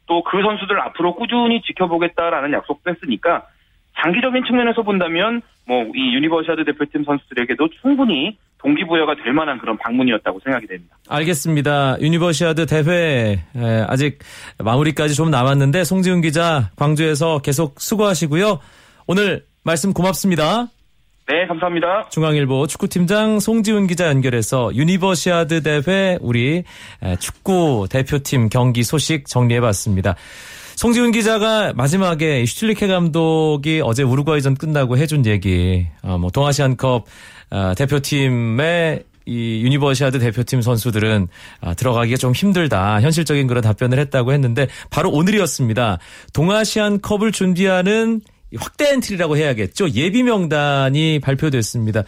또 0.06 0.22
그 0.22 0.40
선수들 0.42 0.80
앞으로 0.80 1.14
꾸준히 1.16 1.60
지켜보겠다라는 1.62 2.52
약속도 2.52 2.90
했으니까 2.90 3.46
장기적인 4.00 4.44
측면에서 4.46 4.82
본다면 4.82 5.42
뭐 5.66 5.84
이 5.94 6.14
유니버시아드 6.14 6.64
대표팀 6.64 7.04
선수들에게도 7.04 7.68
충분히 7.82 8.38
동기부여가 8.58 9.16
될 9.16 9.32
만한 9.34 9.58
그런 9.58 9.76
방문이었다고 9.76 10.40
생각이 10.40 10.66
됩니다. 10.66 10.96
알겠습니다. 11.08 11.98
유니버시아드 12.00 12.66
대회 12.66 13.32
에, 13.54 13.84
아직 13.86 14.18
마무리까지 14.58 15.14
좀 15.14 15.30
남았는데 15.30 15.84
송지훈 15.84 16.22
기자 16.22 16.70
광주에서 16.76 17.40
계속 17.40 17.80
수고하시고요. 17.80 18.58
오늘 19.06 19.44
말씀 19.64 19.92
고맙습니다. 19.92 20.68
네, 21.28 21.46
감사합니다. 21.46 22.08
중앙일보 22.08 22.66
축구팀장 22.66 23.38
송지훈 23.38 23.86
기자 23.86 24.06
연결해서 24.06 24.74
유니버시아드 24.74 25.62
대회 25.62 26.16
우리 26.22 26.64
축구 27.20 27.86
대표팀 27.90 28.48
경기 28.48 28.82
소식 28.82 29.26
정리해봤습니다. 29.26 30.16
송지훈 30.76 31.12
기자가 31.12 31.74
마지막에 31.74 32.46
슈틸리케 32.46 32.86
감독이 32.86 33.82
어제 33.84 34.02
우루과이전 34.04 34.54
끝나고 34.54 34.96
해준 34.96 35.26
얘기, 35.26 35.86
어, 36.02 36.16
뭐 36.16 36.30
동아시안컵 36.30 37.04
어, 37.50 37.72
대표팀의 37.76 39.02
이 39.26 39.62
유니버시아드 39.64 40.20
대표팀 40.20 40.62
선수들은 40.62 41.28
아, 41.60 41.74
들어가기가 41.74 42.16
좀 42.16 42.32
힘들다. 42.32 43.02
현실적인 43.02 43.46
그런 43.46 43.62
답변을 43.62 43.98
했다고 43.98 44.32
했는데 44.32 44.66
바로 44.88 45.10
오늘이었습니다. 45.10 45.98
동아시안컵을 46.32 47.32
준비하는 47.32 48.22
확대 48.56 48.92
엔트리라고 48.92 49.36
해야겠죠. 49.36 49.90
예비 49.90 50.22
명단이 50.22 51.20
발표됐습니다. 51.20 52.04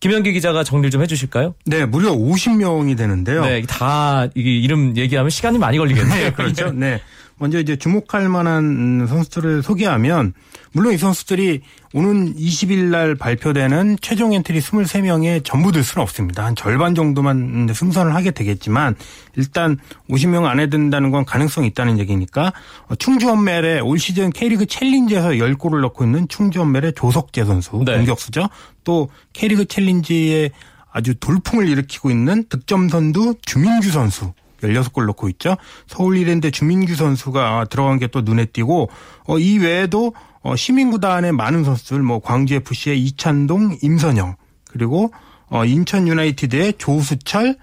김현기 0.00 0.32
기자가 0.32 0.62
정리를 0.62 0.90
좀 0.90 1.02
해주실까요? 1.02 1.54
네, 1.64 1.86
무려 1.86 2.12
50명이 2.12 2.96
되는데요. 2.96 3.44
네, 3.44 3.62
다 3.62 4.28
이름 4.34 4.96
얘기하면 4.96 5.30
시간이 5.30 5.58
많이 5.58 5.78
걸리겠네요. 5.78 6.24
네, 6.26 6.32
그렇죠. 6.32 6.70
네. 6.72 7.00
먼저 7.38 7.60
이제 7.60 7.76
주목할 7.76 8.28
만한 8.28 9.06
선수들을 9.06 9.62
소개하면 9.62 10.32
물론 10.72 10.94
이 10.94 10.98
선수들이 10.98 11.62
오는 11.94 12.34
20일 12.34 12.84
날 12.84 13.14
발표되는 13.14 13.98
최종 14.00 14.32
엔트리 14.32 14.60
23명에 14.60 15.44
전부 15.44 15.72
들 15.72 15.82
수는 15.82 16.02
없습니다. 16.02 16.44
한 16.44 16.54
절반 16.54 16.94
정도만 16.94 17.68
승선을 17.72 18.14
하게 18.14 18.30
되겠지만 18.30 18.94
일단 19.36 19.78
50명 20.10 20.44
안에 20.44 20.68
든다는 20.68 21.10
건 21.10 21.24
가능성이 21.24 21.68
있다는 21.68 21.98
얘기니까 21.98 22.52
충주원멜의 22.98 23.80
올 23.80 23.98
시즌 23.98 24.30
K리그 24.30 24.66
챌린지에서 24.66 25.30
10골을 25.30 25.80
넣고 25.82 26.04
있는 26.04 26.28
충주원멜의 26.28 26.94
조석재 26.94 27.44
선수 27.44 27.82
네. 27.84 27.96
공격수죠. 27.96 28.48
또 28.84 29.08
K리그 29.32 29.66
챌린지에 29.66 30.50
아주 30.90 31.14
돌풍을 31.14 31.68
일으키고 31.68 32.10
있는 32.10 32.44
득점 32.48 32.88
선두 32.88 33.34
주민규 33.42 33.90
선수 33.90 34.32
16골 34.62 35.06
넣고 35.06 35.28
있죠. 35.30 35.56
서울 35.86 36.16
이랜드 36.16 36.50
주민규 36.50 36.94
선수가 36.94 37.66
들어간 37.70 37.98
게 37.98 38.06
또 38.06 38.22
눈에 38.22 38.46
띄고 38.46 38.88
어, 39.26 39.38
이 39.38 39.58
외에도 39.58 40.14
어, 40.42 40.54
시민구단의 40.56 41.32
많은 41.32 41.64
선수들 41.64 42.02
뭐 42.02 42.20
광주FC의 42.20 43.02
이찬동, 43.02 43.78
임선영 43.82 44.36
그리고 44.70 45.10
어, 45.48 45.64
인천 45.64 46.06
유나이티드의 46.08 46.74
조수철, 46.78 47.56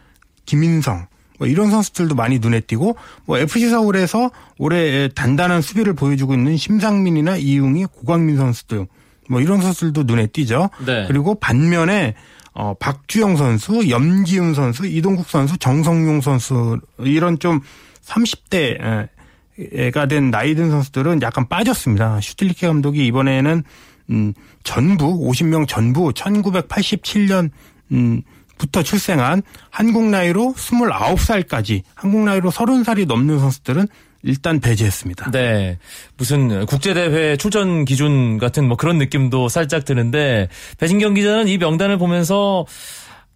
김인성 0.46 1.08
뭐 1.40 1.48
이런 1.48 1.72
선수들도 1.72 2.16
많이 2.16 2.40
눈에 2.40 2.60
띄고 2.60 2.96
뭐 3.26 3.38
FC 3.38 3.70
서울에서 3.70 4.32
올해 4.58 5.08
단단한 5.08 5.62
수비를 5.62 5.94
보여주고 5.94 6.34
있는 6.34 6.58
심상민이나 6.58 7.38
이웅이 7.38 7.86
고광민 7.86 8.38
선수 8.38 8.68
등 8.68 8.88
뭐 9.30 9.42
이런 9.42 9.62
선수들도 9.62 10.04
눈에 10.04 10.28
띄죠. 10.28 10.70
네. 10.86 11.06
그리고 11.08 11.36
반면에 11.36 12.16
어, 12.54 12.74
박주영 12.80 13.36
선수, 13.36 13.90
염기훈 13.90 14.54
선수, 14.54 14.86
이동국 14.86 15.30
선수, 15.30 15.58
정성용 15.58 16.22
선수 16.22 16.80
이런 17.00 17.40
좀 17.40 17.62
30대가 18.04 20.10
된 20.10 20.30
나이 20.30 20.56
든 20.56 20.70
선수들은 20.70 21.22
약간 21.22 21.48
빠졌습니다. 21.48 22.22
슈틸리케 22.22 22.68
감독이 22.68 23.06
이번에는 23.08 23.64
음, 24.12 24.34
전부 24.64 25.30
50명 25.30 25.68
전부 25.68 26.12
1987년 26.12 27.50
음, 27.92 28.22
부터 28.58 28.84
출생한 28.84 29.42
한국 29.72 30.06
나이로 30.06 30.54
29살까지 30.56 31.82
한국 31.96 32.24
나이로 32.24 32.52
30살이 32.52 33.08
넘는 33.08 33.40
선수들은 33.40 33.88
일단 34.24 34.60
배제했습니다. 34.60 35.32
네. 35.32 35.78
무슨 36.18 36.66
국제대회 36.66 37.36
출전 37.38 37.86
기준 37.86 38.38
같은 38.38 38.68
뭐 38.68 38.78
그런 38.78 38.98
느낌도 38.98 39.50
살짝 39.50 39.84
드는데 39.86 40.48
배진경 40.78 41.14
기자는 41.14 41.48
이 41.48 41.58
명단을 41.58 41.98
보면서 41.98 42.66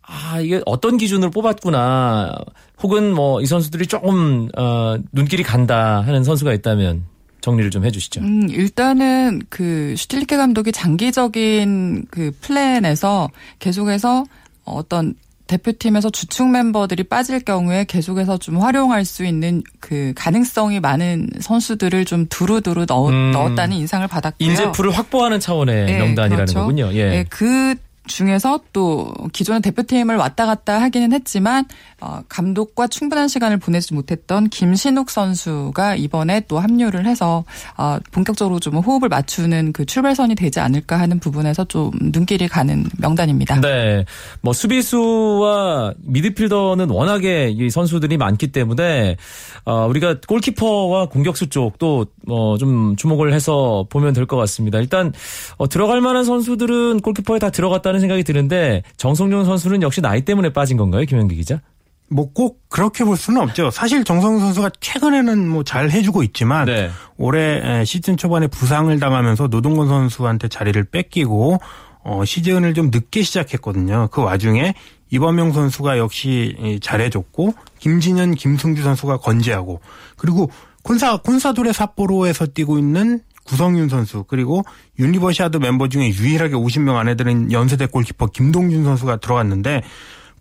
아 0.01 0.39
이게 0.39 0.61
어떤 0.65 0.97
기준으로 0.97 1.31
뽑았구나 1.31 2.33
혹은 2.81 3.13
뭐 3.13 3.41
이 3.41 3.45
선수들이 3.45 3.87
조금 3.87 4.47
어, 4.57 4.97
눈길이 5.11 5.43
간다 5.43 6.01
하는 6.01 6.23
선수가 6.23 6.53
있다면 6.53 7.03
정리를 7.41 7.69
좀 7.71 7.85
해주시죠. 7.85 8.21
음, 8.21 8.49
일단은 8.49 9.41
그 9.49 9.93
슈틸리케 9.97 10.37
감독이 10.37 10.71
장기적인 10.71 12.05
그 12.09 12.31
플랜에서 12.41 13.29
계속해서 13.59 14.25
어떤 14.65 15.15
대표팀에서 15.47 16.09
주축 16.09 16.49
멤버들이 16.49 17.03
빠질 17.03 17.39
경우에 17.39 17.85
계속해서 17.85 18.37
좀 18.37 18.57
활용할 18.59 19.05
수 19.05 19.25
있는 19.25 19.63
그 19.79 20.13
가능성이 20.15 20.79
많은 20.79 21.29
선수들을 21.39 22.05
좀 22.05 22.27
두루두루 22.27 22.85
넣, 22.85 23.07
음. 23.09 23.31
넣었다는 23.31 23.77
인상을 23.77 24.07
받았고요. 24.07 24.49
인재풀을 24.49 24.91
확보하는 24.91 25.39
차원의 25.39 25.85
네, 25.85 25.97
명단이라는 25.97 26.45
그렇죠. 26.45 26.59
거군요. 26.59 26.91
예. 26.93 27.09
네, 27.09 27.25
그 27.29 27.75
중에서 28.07 28.61
또 28.73 29.13
기존의 29.33 29.61
대표팀을 29.61 30.15
왔다 30.15 30.45
갔다 30.45 30.81
하기는 30.81 31.13
했지만 31.13 31.65
어, 31.99 32.21
감독과 32.29 32.87
충분한 32.87 33.27
시간을 33.27 33.57
보내지 33.57 33.93
못했던 33.93 34.49
김신욱 34.49 35.09
선수가 35.09 35.95
이번에 35.95 36.41
또 36.47 36.59
합류를 36.59 37.05
해서 37.05 37.43
어, 37.77 37.97
본격적으로 38.11 38.59
좀 38.59 38.75
호흡을 38.75 39.09
맞추는 39.09 39.73
그 39.73 39.85
출발선이 39.85 40.35
되지 40.35 40.59
않을까 40.59 40.99
하는 40.99 41.19
부분에서 41.19 41.65
좀 41.65 41.91
눈길이 42.01 42.47
가는 42.47 42.85
명단입니다. 42.99 43.61
네. 43.61 44.05
뭐 44.41 44.53
수비수와 44.53 45.93
미드필더는 45.99 46.89
워낙에 46.89 47.49
이 47.49 47.69
선수들이 47.69 48.17
많기 48.17 48.51
때문에 48.51 49.17
어 49.65 49.87
우리가 49.87 50.17
골키퍼와 50.27 51.07
공격수 51.09 51.49
쪽도 51.49 52.05
뭐 52.27 52.57
좀 52.57 52.95
주목을 52.95 53.33
해서 53.33 53.85
보면 53.89 54.13
될 54.13 54.25
것 54.25 54.35
같습니다. 54.37 54.79
일단 54.79 55.13
어 55.57 55.67
들어갈 55.69 56.01
만한 56.01 56.23
선수들은 56.25 56.99
골키퍼에 57.01 57.39
다 57.39 57.49
들어갔다는 57.49 57.99
생각이 57.99 58.23
드는데 58.23 58.83
정성용 58.97 59.45
선수는 59.45 59.81
역시 59.81 60.01
나이 60.01 60.21
때문에 60.21 60.51
빠진 60.53 60.75
건가요, 60.77 61.05
김현기 61.05 61.35
기자? 61.35 61.61
뭐 62.09 62.27
꼭 62.33 62.61
그렇게 62.69 63.03
볼 63.03 63.17
수는 63.17 63.41
없죠. 63.41 63.69
사실 63.69 64.03
정성 64.03 64.39
선수가 64.39 64.71
최근에는 64.79 65.47
뭐 65.49 65.63
잘 65.63 65.89
해주고 65.91 66.23
있지만 66.23 66.65
네. 66.65 66.89
올해 67.17 67.83
시즌 67.85 68.15
초반에 68.17 68.47
부상을 68.47 68.97
당하면서 68.99 69.47
노동건 69.47 69.87
선수한테 69.87 70.47
자리를 70.47 70.81
뺏기고 70.85 71.59
어, 72.03 72.23
시즌을 72.23 72.73
좀 72.73 72.89
늦게 72.91 73.21
시작했거든요. 73.23 74.07
그 74.11 74.21
와중에 74.21 74.73
이범영 75.09 75.51
선수가 75.51 75.97
역시 75.97 76.79
잘해줬고 76.81 77.53
김진현, 77.79 78.35
김승규 78.35 78.83
선수가 78.83 79.17
건재하고 79.17 79.81
그리고 80.17 80.49
콘사 80.87 81.17
콘사도레 81.17 81.73
삿포로에서 81.73 82.45
뛰고 82.45 82.79
있는 82.79 83.19
구성윤 83.43 83.89
선수 83.89 84.23
그리고 84.23 84.63
유니버시아드 84.97 85.57
멤버 85.57 85.89
중에 85.89 86.09
유일하게 86.09 86.53
50명 86.53 86.95
안에 86.95 87.15
드는 87.15 87.51
연세대 87.51 87.87
골키퍼 87.87 88.27
김동준 88.27 88.85
선수가 88.85 89.17
들어갔는데 89.17 89.83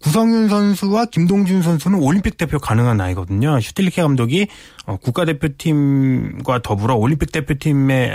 구성윤 0.01 0.49
선수와 0.49 1.07
김동준 1.07 1.63
선수는 1.63 1.99
올림픽 1.99 2.37
대표 2.37 2.61
가능한 2.61 2.97
나이거든요. 2.97 3.59
슈틸리케 3.59 4.03
감독이 4.03 4.47
어, 4.85 4.97
국가대표팀과 4.99 6.63
더불어 6.63 6.95
올림픽 6.95 7.33
대표팀의 7.33 8.13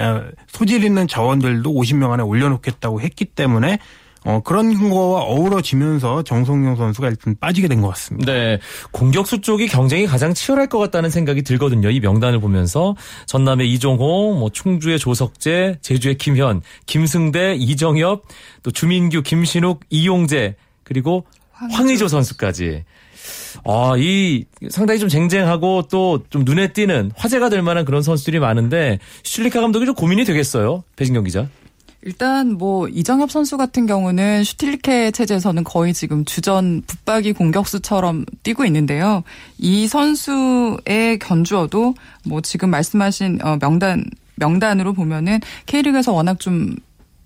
소질 0.47 0.85
있는 0.85 1.09
자원들도 1.09 1.69
50명 1.69 2.11
안에 2.11 2.23
올려놓겠다고 2.23 3.01
했기 3.01 3.25
때문에 3.25 3.79
어, 4.23 4.39
그런 4.43 4.89
거와 4.89 5.21
어우러지면서 5.23 6.23
정성용 6.23 6.75
선수가 6.75 7.09
일단 7.09 7.35
빠지게 7.39 7.67
된 7.67 7.81
것 7.81 7.87
같습니다. 7.89 8.31
네. 8.31 8.59
공격수 8.91 9.41
쪽이 9.41 9.67
경쟁이 9.67 10.05
가장 10.05 10.33
치열할 10.35 10.67
것 10.67 10.77
같다는 10.77 11.09
생각이 11.09 11.41
들거든요. 11.41 11.89
이 11.89 11.99
명단을 11.99 12.39
보면서 12.39 12.95
전남의 13.25 13.71
이종호, 13.73 14.35
뭐 14.35 14.49
충주의 14.51 14.99
조석재, 14.99 15.79
제주의 15.81 16.15
김현, 16.17 16.61
김승대, 16.85 17.55
이정엽, 17.55 18.23
또 18.61 18.69
주민규, 18.71 19.23
김신욱, 19.23 19.79
이용재, 19.89 20.55
그리고 20.83 21.25
황의조, 21.53 21.77
황의조 21.77 22.07
선수까지. 22.07 22.83
아, 23.65 23.93
이 23.97 24.45
상당히 24.69 24.99
좀 24.99 25.09
쟁쟁하고 25.09 25.83
또 25.89 26.19
좀 26.29 26.43
눈에 26.43 26.73
띄는 26.73 27.11
화제가 27.15 27.49
될 27.49 27.61
만한 27.61 27.85
그런 27.85 28.01
선수들이 28.01 28.39
많은데 28.39 28.99
슐리카 29.23 29.61
감독이 29.61 29.85
좀 29.85 29.95
고민이 29.95 30.25
되겠어요. 30.25 30.83
배진경 30.95 31.23
기자. 31.23 31.47
일단 32.03 32.53
뭐 32.57 32.87
이정엽 32.87 33.31
선수 33.31 33.57
같은 33.57 33.85
경우는 33.85 34.43
슈틸리케 34.43 35.11
체제에서는 35.11 35.63
거의 35.63 35.93
지금 35.93 36.25
주전 36.25 36.81
붙박이 36.87 37.33
공격수처럼 37.33 38.25
뛰고 38.43 38.65
있는데요. 38.65 39.23
이 39.57 39.87
선수의 39.87 41.19
견주어도 41.19 41.93
뭐 42.25 42.41
지금 42.41 42.69
말씀하신 42.71 43.39
어, 43.43 43.57
명단 43.59 44.03
명단으로 44.35 44.93
보면은 44.93 45.39
K리그에서 45.67 46.13
워낙 46.13 46.39
좀 46.39 46.75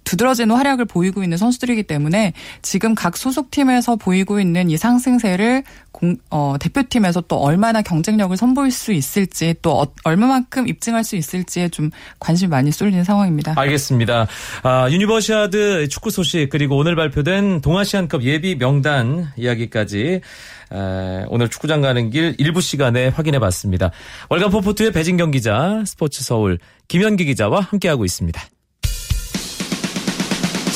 두드러지는 0.06 0.56
활약을 0.56 0.86
보이고 0.86 1.22
있는 1.22 1.38
선수들이기 1.38 1.84
때문에 1.84 2.34
지금 2.62 2.96
각 2.96 3.18
소속팀에서 3.18 3.98
보이고 3.98 4.40
있는 4.40 4.70
이 4.70 4.78
상승세를 4.78 5.64
공, 5.92 6.16
어, 6.30 6.56
대표팀에서 6.60 7.22
또 7.22 7.38
얼마나 7.38 7.82
경쟁력을 7.82 8.36
선보일 8.36 8.72
수 8.72 8.92
있을지 8.94 9.56
또 9.62 9.82
어, 9.82 9.88
얼마만큼 10.04 10.68
입증할 10.68 11.04
수 11.04 11.16
있을지에 11.16 11.70
좀 11.70 11.90
관심이 12.20 12.50
많이 12.50 12.72
쏠리는 12.72 13.04
상황입니다. 13.04 13.54
알겠습니다. 13.58 14.28
아, 14.64 14.90
유니버시아드 14.90 15.88
축구 15.90 16.12
소식 16.12 16.50
그리고 16.50 16.78
오늘 16.78 16.96
발표된 16.96 17.62
동아시안컵 17.62 18.24
예비 18.24 18.58
명단 18.58 19.28
이야기까지 19.38 20.22
에, 20.72 21.26
오늘 21.28 21.50
축구장 21.50 21.82
가는 21.82 22.10
길 22.10 22.36
일부 22.38 22.62
시간에 22.62 23.08
확인해 23.08 23.40
봤습니다. 23.40 23.92
월간 24.30 24.50
포포투의 24.50 24.92
배진경 24.92 25.32
기자, 25.32 25.84
스포츠 25.86 26.24
서울 26.24 26.58
김현기 26.88 27.26
기자와 27.26 27.62
함께하고 27.62 28.06
있습니다. 28.06 28.42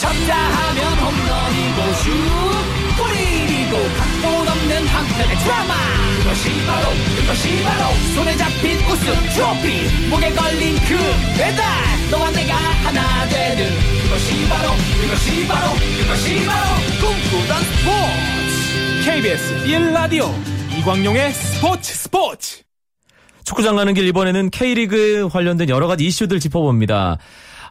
쳤다 0.10 0.36
하면 0.36 0.98
홈런이고 0.98 1.94
슛 1.94 2.10
골이고 2.98 3.78
각본 3.98 4.48
없는 4.48 4.88
한편의 4.88 5.38
드라마. 5.38 5.74
그것이 6.18 6.66
바로 6.66 6.90
그것이 7.16 7.64
바로 7.64 7.94
손에 8.16 8.36
잡힌 8.38 8.78
우승 8.90 9.14
트로피. 9.34 10.10
목에 10.10 10.32
걸린 10.34 10.76
그 10.88 10.98
배달 11.38 11.64
너와 12.10 12.32
내가 12.32 12.56
하나 12.56 13.28
되는 13.30 13.70
그것이 14.04 14.50
바로 14.50 14.72
그것이 15.02 15.48
바로 15.48 15.74
그것이 16.02 16.46
바로 16.46 16.76
꿈꾸던 17.00 17.64
스포츠. 17.64 19.06
KBS 19.06 19.66
1라디오 19.66 20.34
이광용의 20.80 21.34
스포츠 21.34 21.94
스포츠. 21.94 22.62
축구장 23.44 23.76
가는 23.76 23.94
길 23.94 24.08
이번에는 24.08 24.50
K리그 24.50 25.30
관련된 25.32 25.70
여러 25.70 25.88
가지 25.88 26.06
이슈들 26.06 26.40
짚어봅니다. 26.40 27.18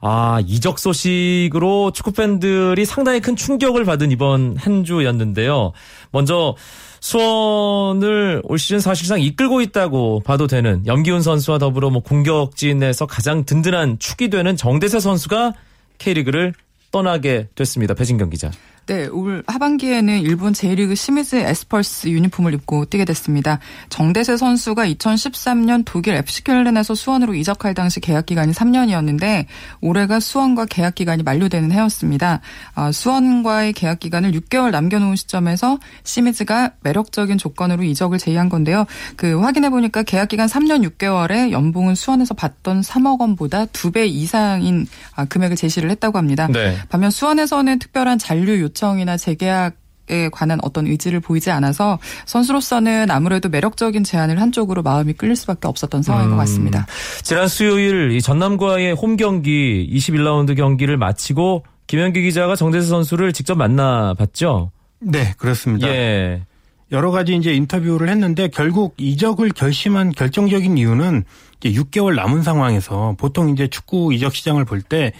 아, 0.00 0.40
이적 0.46 0.78
소식으로 0.78 1.90
축구 1.92 2.12
팬들이 2.12 2.84
상당히 2.84 3.20
큰 3.20 3.36
충격을 3.36 3.84
받은 3.84 4.10
이번 4.10 4.56
한 4.56 4.84
주였는데요. 4.84 5.72
먼저 6.10 6.54
수원을 7.00 8.42
올 8.44 8.58
시즌 8.58 8.80
사실상 8.80 9.20
이끌고 9.20 9.60
있다고 9.60 10.20
봐도 10.20 10.46
되는 10.46 10.84
염기훈 10.86 11.22
선수와 11.22 11.58
더불어 11.58 11.90
뭐 11.90 12.02
공격진에서 12.02 13.06
가장 13.06 13.44
든든한 13.44 13.98
축이 13.98 14.30
되는 14.30 14.56
정대세 14.56 15.00
선수가 15.00 15.52
K리그를 15.98 16.54
떠나게 16.90 17.48
됐습니다. 17.54 17.94
배진경 17.94 18.30
기자. 18.30 18.50
네, 18.88 19.06
올 19.08 19.44
하반기에는 19.46 20.20
일본 20.22 20.54
제1리그 20.54 20.96
시미즈 20.96 21.36
에스펄스 21.36 22.08
유니폼을 22.08 22.54
입고 22.54 22.86
뛰게 22.86 23.04
됐습니다. 23.04 23.58
정대세 23.90 24.38
선수가 24.38 24.86
2013년 24.86 25.82
독일 25.84 26.14
FC 26.14 26.42
켈른에서 26.42 26.94
수원으로 26.94 27.34
이적할 27.34 27.74
당시 27.74 28.00
계약 28.00 28.24
기간이 28.24 28.54
3년이었는데 28.54 29.44
올해가 29.82 30.20
수원과 30.20 30.64
계약 30.70 30.94
기간이 30.94 31.22
만료되는 31.22 31.70
해였습니다. 31.70 32.40
아, 32.74 32.90
수원과의 32.90 33.74
계약 33.74 34.00
기간을 34.00 34.32
6개월 34.32 34.70
남겨놓은 34.70 35.16
시점에서 35.16 35.78
시미즈가 36.04 36.70
매력적인 36.80 37.36
조건으로 37.36 37.82
이적을 37.82 38.16
제의한 38.16 38.48
건데요. 38.48 38.86
그 39.16 39.38
확인해 39.38 39.68
보니까 39.68 40.02
계약 40.02 40.28
기간 40.28 40.48
3년 40.48 40.90
6개월에 40.92 41.50
연봉은 41.50 41.94
수원에서 41.94 42.32
받던 42.32 42.80
3억 42.80 43.20
원보다 43.20 43.66
2배 43.66 44.08
이상인 44.08 44.86
아, 45.14 45.26
금액을 45.26 45.56
제시를 45.56 45.90
했다고 45.90 46.16
합니다. 46.16 46.48
네. 46.50 46.78
반면 46.88 47.10
수원에서는 47.10 47.78
특별한 47.80 48.16
잔류 48.16 48.62
요청 48.62 48.77
이나 49.00 49.16
재계약 49.16 49.76
에 50.10 50.30
관한 50.30 50.58
어떤 50.62 50.86
의지를 50.86 51.20
보이지 51.20 51.50
않아서 51.50 51.98
선수로서는 52.24 53.10
아무래도 53.10 53.50
매력적인 53.50 54.04
제안을 54.04 54.40
한쪽으로 54.40 54.82
마음이 54.82 55.12
끌릴 55.12 55.36
수밖에 55.36 55.68
없었던 55.68 56.02
상황인 56.02 56.30
것 56.30 56.36
같습니다. 56.36 56.86
지난 57.22 57.46
수요일 57.46 58.12
이 58.12 58.22
전남과의 58.22 58.94
홈 58.94 59.18
경기 59.18 59.86
21라운드 59.92 60.56
경기를 60.56 60.96
마치고 60.96 61.64
김현기 61.88 62.22
기자가 62.22 62.56
정대세 62.56 62.88
선수를 62.88 63.34
직접 63.34 63.56
만나봤죠. 63.56 64.70
네, 65.00 65.34
그렇습니다. 65.36 65.88
예. 65.88 66.42
여러 66.90 67.10
가지 67.10 67.36
이제 67.36 67.52
인터뷰를 67.52 68.08
했는데 68.08 68.48
결국 68.48 68.94
이적을 68.96 69.50
결심한 69.50 70.10
결정적인 70.10 70.78
이유는 70.78 71.24
이제 71.60 71.78
6개월 71.78 72.14
남은 72.14 72.42
상황에서 72.42 73.14
보통 73.18 73.50
이제 73.50 73.68
축구 73.68 74.14
이적 74.14 74.34
시장을 74.34 74.64
볼 74.64 74.80
때 74.80 75.12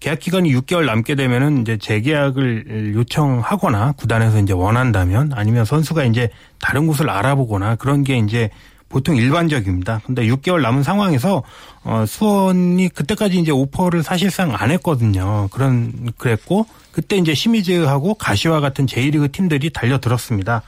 계약 0.00 0.18
기간이 0.20 0.52
6개월 0.54 0.84
남게 0.84 1.14
되면은 1.14 1.62
이제 1.62 1.76
재계약을 1.78 2.94
요청하거나 2.94 3.92
구단에서 3.92 4.38
이제 4.40 4.52
원한다면 4.52 5.32
아니면 5.34 5.64
선수가 5.64 6.04
이제 6.04 6.28
다른 6.60 6.86
곳을 6.86 7.08
알아보거나 7.08 7.76
그런 7.76 8.04
게 8.04 8.18
이제 8.18 8.50
보통 8.88 9.16
일반적입니다. 9.16 10.00
근데 10.04 10.26
6개월 10.26 10.60
남은 10.60 10.82
상황에서 10.82 11.42
어 11.82 12.04
수원이 12.06 12.88
그때까지 12.90 13.38
이제 13.38 13.50
오퍼를 13.50 14.02
사실상 14.02 14.54
안 14.54 14.70
했거든요. 14.70 15.48
그런 15.50 16.12
그랬고 16.18 16.66
그때 16.92 17.16
이제 17.16 17.34
시미즈하고 17.34 18.14
가시와 18.14 18.60
같은 18.60 18.86
J리그 18.86 19.32
팀들이 19.32 19.70
달려들었습니다. 19.70 20.62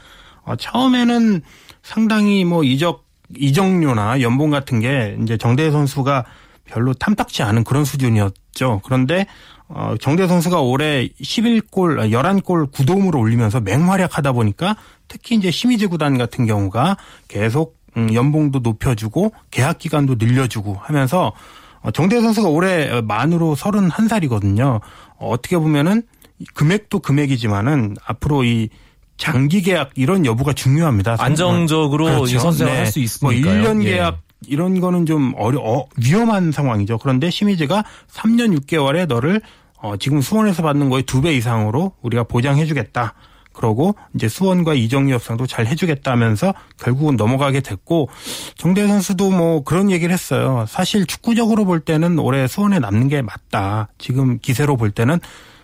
어 0.45 0.57
처음에는 0.57 1.43
상당히 1.83 2.45
뭐 2.45 2.65
이적 2.65 3.05
이적료나 3.37 4.21
연봉 4.23 4.51
같은 4.51 4.81
게 4.81 5.17
이제 5.23 5.37
정대 5.37 5.71
선수가 5.71 6.25
별로 6.69 6.95
탐탁치 6.95 7.43
않은 7.43 7.65
그런 7.65 7.85
수준이었죠. 7.85 8.83
그런데 8.85 9.27
어, 9.69 9.95
정대 10.01 10.27
선수가 10.27 10.61
올해 10.61 11.09
11골, 11.21 12.11
11골 12.11 12.71
9도움으로 12.73 13.19
올리면서 13.19 13.61
맹활약하다 13.61 14.33
보니까 14.33 14.77
특히 15.09 15.37
이제 15.37 15.51
시미즈 15.51 15.89
구단 15.89 16.17
같은 16.17 16.47
경우가 16.47 16.97
계속 17.29 17.77
음, 17.97 18.13
연봉도 18.13 18.61
높여주고 18.61 19.33
계약 19.51 19.79
기간도 19.79 20.17
늘려주고 20.19 20.79
하면서 20.81 21.33
어, 21.81 21.91
정대 21.91 22.21
선수가 22.21 22.49
올해 22.49 23.01
만으로 23.03 23.55
31살이거든요. 23.57 24.81
어, 25.17 25.29
어떻게 25.29 25.59
보면은 25.59 26.03
금액도 26.55 27.01
금액이지만은 27.01 27.97
앞으로 28.05 28.45
이 28.45 28.69
장기 29.17 29.63
계약 29.63 29.91
이런 29.97 30.25
여부가 30.25 30.53
중요합니다. 30.53 31.17
안정적으로 31.19 32.05
그렇죠. 32.05 32.37
이 32.37 32.39
선수가 32.39 32.71
네. 32.71 32.77
할수뭐 32.79 33.03
있으니까요. 33.33 33.63
1년 33.63 33.85
예. 33.85 33.91
계약 33.91 34.21
이런 34.47 34.81
거는 34.81 35.07
좀 35.07 35.33
어려 35.37 35.61
어, 35.61 35.87
위험한 35.97 36.53
상황이죠. 36.53 36.99
그런데 36.99 37.31
시미즈가 37.31 37.85
3년 38.13 38.59
6개월에 38.61 39.07
너를 39.07 39.41
어, 39.81 39.97
지금 39.97 40.21
수원에서 40.21 40.63
받는 40.63 40.89
거의 40.91 41.03
두 41.05 41.21
배 41.21 41.33
이상으로 41.35 41.93
우리가 42.03 42.25
보장해 42.25 42.67
주겠다. 42.67 43.15
그러고 43.53 43.97
이제 44.15 44.29
수원과 44.29 44.75
이정유 44.75 45.13
협상도 45.15 45.49
잘 45.49 45.67
해주겠다 45.67 46.13
하면서 46.13 46.55
결국은 46.79 47.17
넘어가게 47.17 47.61
됐고 47.61 48.09
정대 48.57 48.87
선수도 48.87 49.31
뭐 49.33 49.65
그런 49.65 49.91
얘기를 49.91 50.13
했어요. 50.13 50.65
사실 50.69 51.07
축구적으로 51.07 51.65
볼 51.65 51.81
때는 51.81 52.21
올해 52.21 52.47
수원에 52.47 52.79
남는 52.79 53.09
게 53.09 53.21
맞다. 53.21 53.89
지금 53.99 54.39
기세로 54.39 54.77
볼 54.77 54.93
때는 54.93 55.19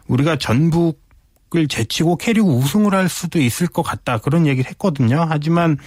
우리가 0.08 0.36
전북 0.36 1.03
을 1.56 1.68
제치고 1.68 2.16
K리그 2.16 2.48
우승을 2.48 2.94
할 2.94 3.08
수도 3.08 3.38
있을 3.38 3.68
것 3.68 3.82
같다. 3.82 4.18
그런 4.18 4.46
얘기를 4.46 4.68
했거든요. 4.70 5.24
하지만 5.28 5.78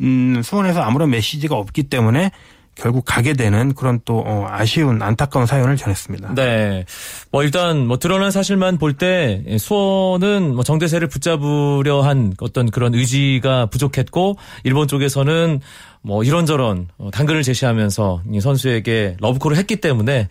음, 0.00 0.42
수원에서 0.42 0.82
아무런 0.82 1.08
메시지가 1.10 1.54
없기 1.56 1.84
때문에 1.84 2.30
결국 2.74 3.04
가게 3.06 3.34
되는 3.34 3.72
그런 3.72 4.00
또 4.04 4.18
어, 4.26 4.46
아쉬운 4.50 5.00
안타까운 5.00 5.46
사연을 5.46 5.76
전했습니다. 5.76 6.34
네. 6.34 6.84
뭐 7.30 7.42
일단 7.44 7.86
뭐 7.86 7.98
드러난 7.98 8.30
사실만 8.30 8.78
볼 8.78 8.94
때 8.94 9.42
수원은 9.58 10.54
뭐 10.54 10.64
정대세를 10.64 11.08
붙잡으려 11.08 12.02
한 12.02 12.34
어떤 12.40 12.70
그런 12.70 12.94
의지가 12.94 13.66
부족했고 13.66 14.36
일본 14.64 14.88
쪽에서는 14.88 15.60
뭐 16.02 16.22
이런저런 16.24 16.88
어, 16.98 17.10
당근을 17.12 17.42
제시하면서 17.44 18.22
이 18.32 18.40
선수에게 18.40 19.16
러브콜을 19.20 19.56
했기 19.56 19.76
때문에 19.76 20.28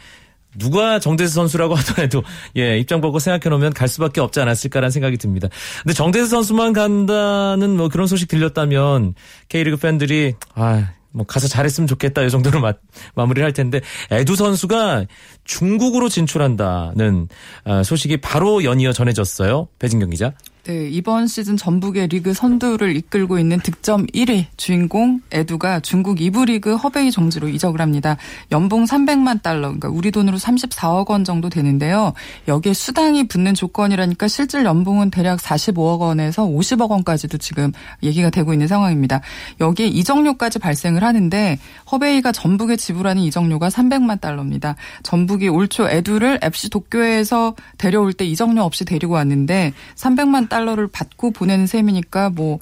누가 0.58 1.00
정대세 1.00 1.34
선수라고 1.34 1.76
하더라도 1.76 2.24
예 2.58 2.78
입장 2.78 3.02
보고 3.02 3.20
생각해 3.20 3.50
놓으면 3.50 3.74
갈 3.74 3.88
수밖에 3.88 4.22
없지 4.22 4.40
않았을까라는 4.40 4.92
생각이 4.92 5.18
듭니다. 5.18 5.48
근데 5.84 5.94
정대세 5.94 6.28
선수만 6.28 6.74
간다는 6.74 7.78
뭐 7.78 7.90
그런 7.90 8.08
소식 8.08 8.28
들렸다면 8.28 9.16
K리그 9.50 9.78
팬들이 9.78 10.34
아 10.56 11.04
뭐 11.14 11.26
가서 11.26 11.48
잘했으면 11.48 11.88
좋겠다 11.88 12.24
이 12.24 12.30
정도로 12.30 12.60
마, 12.60 12.74
마무리를 13.16 13.46
할 13.46 13.54
텐데 13.54 13.80
에두 14.12 14.36
선수가 14.36 15.06
중국으로 15.46 16.10
진출한다는 16.10 17.30
아, 17.64 17.84
소식이 17.84 18.18
바로 18.18 18.64
연이어 18.64 18.92
전해졌어요. 18.92 19.68
배진경 19.80 20.10
기자. 20.10 20.34
네, 20.66 20.88
이번 20.90 21.28
시즌 21.28 21.58
전북의 21.58 22.08
리그 22.08 22.34
선두를 22.34 22.96
이끌고 22.96 23.38
있는 23.38 23.60
득점 23.60 24.08
1위 24.08 24.46
주인공 24.56 25.20
에두가 25.30 25.82
중국 25.82 26.20
2부 26.20 26.46
리그 26.46 26.78
허베이 26.78 27.12
정지로 27.12 27.50
이적을 27.50 27.82
합니다. 27.82 28.16
연봉 28.50 28.86
300만 28.86 29.42
달러, 29.42 29.64
그러니까 29.64 29.90
우리 29.90 30.10
돈으로 30.10 30.38
34억 30.38 31.10
원 31.10 31.26
정도 31.26 31.50
되는데요. 31.50 32.14
여기에 32.48 32.72
수당이 32.72 33.28
붙는 33.28 33.56
조건이라니까 33.56 34.30
실질 34.30 34.64
연봉은 34.64 35.12
대략 35.12 35.40
45억 35.40 36.00
원에서 36.00 36.46
50억 36.46 36.92
원까지도 36.92 37.40
지금 37.40 37.74
얘기가 38.02 38.30
되고 38.30 38.54
있는 38.54 38.68
상황입니다. 38.68 39.20
여기에 39.60 39.88
이적료까지 39.88 40.60
발생을 40.60 41.04
하는데 41.04 41.60
허베이가 41.92 42.32
전북에 42.32 42.78
지불하는 42.78 43.22
이적료가 43.24 43.68
300만 43.68 44.22
달러입니다. 44.22 44.78
전북이 45.04 45.50
올 45.50 45.68
초 45.68 45.90
에두를 45.90 46.40
FC 46.42 46.70
도쿄에서 46.70 47.54
데려올 47.78 48.14
때 48.14 48.26
이적료 48.26 48.62
없이 48.62 48.86
데리고 48.86 49.16
왔는데 49.16 49.74
300만 49.96 50.53
달러를 50.54 50.88
받고 50.88 51.32
보내는 51.32 51.68
셈이니까 51.68 52.30
뭐 52.30 52.60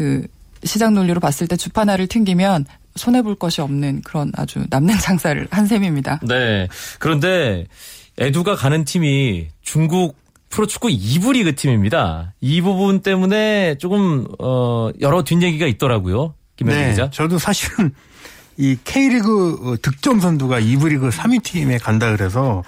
그 0.00 0.26
시장 0.64 0.94
논리로 0.94 1.20
봤을 1.20 1.46
때 1.46 1.56
주파나를 1.56 2.06
튕기면 2.06 2.64
손해 2.96 3.20
볼 3.20 3.34
것이 3.34 3.60
없는 3.60 4.00
그런 4.02 4.32
아주 4.34 4.64
남는 4.70 4.96
장사를 4.98 5.46
한 5.50 5.66
셈입니다. 5.66 6.20
네. 6.26 6.68
그런데 6.98 7.66
에두가 8.16 8.56
가는 8.56 8.84
팀이 8.86 9.48
중국 9.60 10.16
프로축구 10.48 10.88
2부 10.88 11.34
리그 11.34 11.54
팀입니다. 11.54 12.32
이 12.40 12.62
부분 12.62 13.00
때문에 13.00 13.76
조금 13.76 14.26
어 14.38 14.90
여러 15.00 15.22
뒷얘기가 15.22 15.66
있더라고요. 15.66 16.34
김현준 16.56 16.82
네, 16.82 16.90
기자. 16.90 17.10
저도 17.10 17.38
사실은 17.38 17.94
이 18.56 18.76
K리그 18.82 19.76
득점 19.82 20.20
선두가 20.20 20.60
2부 20.60 20.88
리그 20.88 21.10
3위 21.10 21.42
팀에 21.42 21.76
간다 21.76 22.14
그래서 22.16 22.62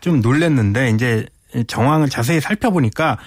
좀 0.00 0.20
놀랬는데 0.20 0.90
이제 0.90 1.26
정황을 1.66 2.08
자세히 2.08 2.40
살펴보니까 2.40 3.18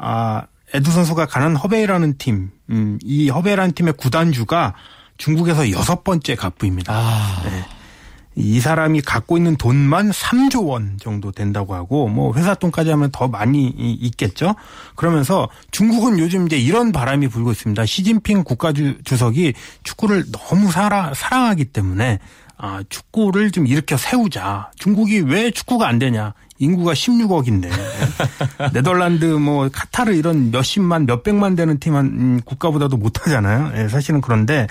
아 0.00 0.42
에두 0.72 0.90
선수가 0.90 1.26
가는 1.26 1.56
허베이라는 1.56 2.16
팀, 2.18 2.50
음, 2.70 2.98
이 3.02 3.28
허베이라는 3.28 3.72
팀의 3.74 3.94
구단주가 3.94 4.74
중국에서 5.18 5.70
여섯 5.72 6.04
번째 6.04 6.34
갑부입니다. 6.36 6.92
아. 6.94 7.42
네. 7.44 7.64
이 8.36 8.60
사람이 8.60 9.00
갖고 9.02 9.36
있는 9.36 9.56
돈만 9.56 10.12
3조 10.12 10.66
원 10.68 10.96
정도 11.02 11.32
된다고 11.32 11.74
하고 11.74 12.08
뭐 12.08 12.32
회사 12.36 12.54
돈까지 12.54 12.88
하면 12.90 13.10
더 13.10 13.26
많이 13.26 13.66
이- 13.66 13.98
있겠죠. 14.02 14.54
그러면서 14.94 15.48
중국은 15.72 16.18
요즘 16.20 16.46
이제 16.46 16.56
이런 16.56 16.92
바람이 16.92 17.26
불고 17.28 17.50
있습니다. 17.50 17.84
시진핑 17.84 18.44
국가 18.44 18.72
주석이 19.04 19.52
축구를 19.82 20.26
너무 20.30 20.70
사랑, 20.70 21.12
사랑하기 21.12 21.66
때문에 21.66 22.20
아, 22.62 22.82
축구를 22.88 23.50
좀 23.52 23.66
일으켜 23.66 23.96
세우자. 23.96 24.70
중국이 24.76 25.20
왜 25.20 25.50
축구가 25.50 25.88
안 25.88 25.98
되냐? 25.98 26.34
인구가 26.58 26.92
16억인데 26.92 27.70
네덜란드 28.74 29.24
뭐 29.24 29.68
카타르 29.72 30.12
이런 30.12 30.50
몇십만 30.50 31.06
몇백만 31.06 31.56
되는 31.56 31.78
팀 31.78 31.94
한 31.94 32.42
국가보다도 32.44 32.98
못하잖아요. 32.98 33.72
예, 33.76 33.88
사실은 33.88 34.20
그런데 34.20 34.66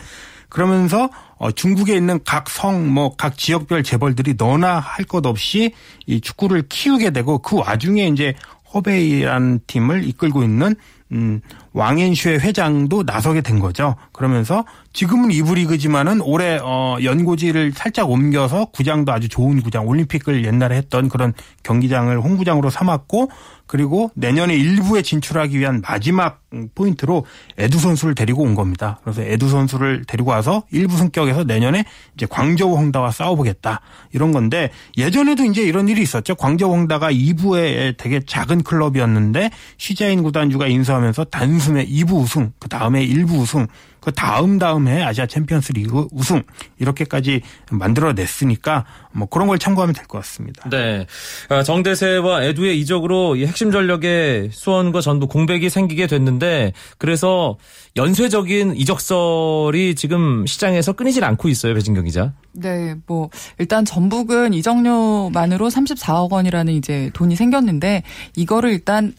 그러면서 0.50 1.10
어, 1.38 1.52
중국에 1.52 1.96
있는 1.96 2.20
각 2.26 2.48
성, 2.50 2.94
뭐 2.94 3.16
각 3.18 3.38
지역별 3.38 3.84
재벌들이 3.84 4.36
너나 4.38 4.80
할 4.80 5.06
것 5.06 5.26
없이 5.26 5.74
이 6.06 6.22
축구를 6.22 6.66
키우게 6.70 7.10
되고 7.10 7.40
그 7.40 7.58
와중에 7.58 8.08
이제 8.08 8.36
허베이라는 8.74 9.62
팀을 9.66 10.08
이끌고 10.08 10.44
있는 10.44 10.76
음, 11.12 11.42
왕앤슈의 11.74 12.40
회장도 12.40 13.04
나서게 13.04 13.42
된 13.42 13.60
거죠. 13.60 13.96
그러면서 14.12 14.66
지금은 14.94 15.32
이부 15.32 15.56
리그지만은 15.56 16.22
올해 16.22 16.60
어 16.62 16.98
연고지를 17.04 17.74
살짝 17.74 18.10
옮겨서 18.10 18.66
구장도 18.74 19.12
아주 19.12 19.30
좋은 19.30 19.62
구장, 19.62 19.88
올림픽을 19.88 20.46
옛날에 20.46 20.78
했던 20.78 21.10
그런 21.10 21.34
경기장을 21.64 22.20
홈구장으로 22.20 22.70
삼았고 22.70 23.30
그리고 23.70 24.10
내년에 24.16 24.56
일부에 24.56 25.04
진출하기 25.04 25.60
위한 25.60 25.82
마지막 25.88 26.42
포인트로 26.74 27.28
에두 27.60 27.78
선수를 27.78 28.16
데리고 28.16 28.42
온 28.42 28.56
겁니다. 28.56 29.00
그래서 29.04 29.22
에두 29.22 29.48
선수를 29.48 30.06
데리고 30.08 30.32
와서 30.32 30.64
일부 30.72 30.98
승격에서 30.98 31.44
내년에 31.44 31.86
이제 32.16 32.26
광저우 32.28 32.76
헝다와 32.76 33.12
싸워보겠다 33.12 33.82
이런 34.12 34.32
건데 34.32 34.72
예전에도 34.98 35.46
이제 35.46 35.62
이런 35.62 35.88
일이 35.88 36.02
있었죠. 36.02 36.34
광저우 36.34 36.72
헝다가 36.72 37.12
2부에 37.12 37.96
되게 37.98 38.20
작은 38.26 38.64
클럽이었는데 38.64 39.52
쉬자인 39.78 40.24
구단주가 40.24 40.66
인수하면서 40.66 41.26
단숨에 41.26 41.86
2부 41.86 42.14
우승, 42.22 42.52
그 42.60 42.68
다음에 42.70 43.06
1부 43.08 43.40
우승, 43.40 43.68
그 44.00 44.14
다음 44.14 44.60
다음 44.60 44.88
해 44.88 45.04
아시아 45.04 45.26
챔피언스 45.26 45.74
리그 45.74 46.08
우승 46.14 46.42
이렇게까지 46.80 47.42
만들어냈으니까 47.70 48.86
뭐 49.12 49.28
그런 49.28 49.48
걸 49.48 49.60
참고하면 49.60 49.94
될 49.94 50.06
것 50.08 50.20
같습니다. 50.20 50.70
네. 50.70 51.06
아, 51.50 51.64
정대세와 51.64 52.44
에두의 52.44 52.80
이적으로 52.80 53.36
이 53.36 53.46
핵심 53.46 53.72
전력의 53.72 54.50
수원과 54.54 55.02
전북 55.02 55.30
공백이 55.30 55.70
생기게 55.70 56.08
됐는데 56.08 56.72
그래서 56.98 57.58
연쇄적인 57.98 58.76
이적설이 58.78 59.96
지금 59.96 60.46
시장에서 60.46 60.94
끊이질 60.94 61.24
않고 61.26 61.50
있어요. 61.50 61.74
배진경 61.74 62.06
기자. 62.06 62.34
네, 62.54 62.96
뭐 63.06 63.30
일단 63.58 63.84
전북은 63.84 64.54
이적료만으로 64.54 65.70
34억 65.70 66.32
원이라는 66.32 66.74
이제 66.74 67.10
돈이 67.14 67.36
생겼는데 67.36 68.04
이거를 68.38 68.72
일단 68.72 69.14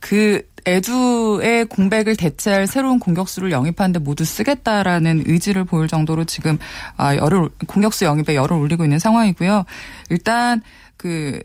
그 0.00 0.42
에두의 0.66 1.66
공백을 1.66 2.16
대체할 2.16 2.66
새로운 2.66 2.98
공격수를 2.98 3.50
영입하는데 3.50 3.98
모두 3.98 4.24
쓰겠다라는 4.24 5.24
의지를 5.26 5.64
보일 5.64 5.88
정도로 5.88 6.24
지금 6.24 6.58
아 6.96 7.16
열을 7.16 7.48
공격수 7.66 8.04
영입에 8.04 8.34
열을 8.34 8.56
올리고 8.56 8.84
있는 8.84 8.98
상황이고요. 8.98 9.64
일단 10.10 10.62
그 10.96 11.40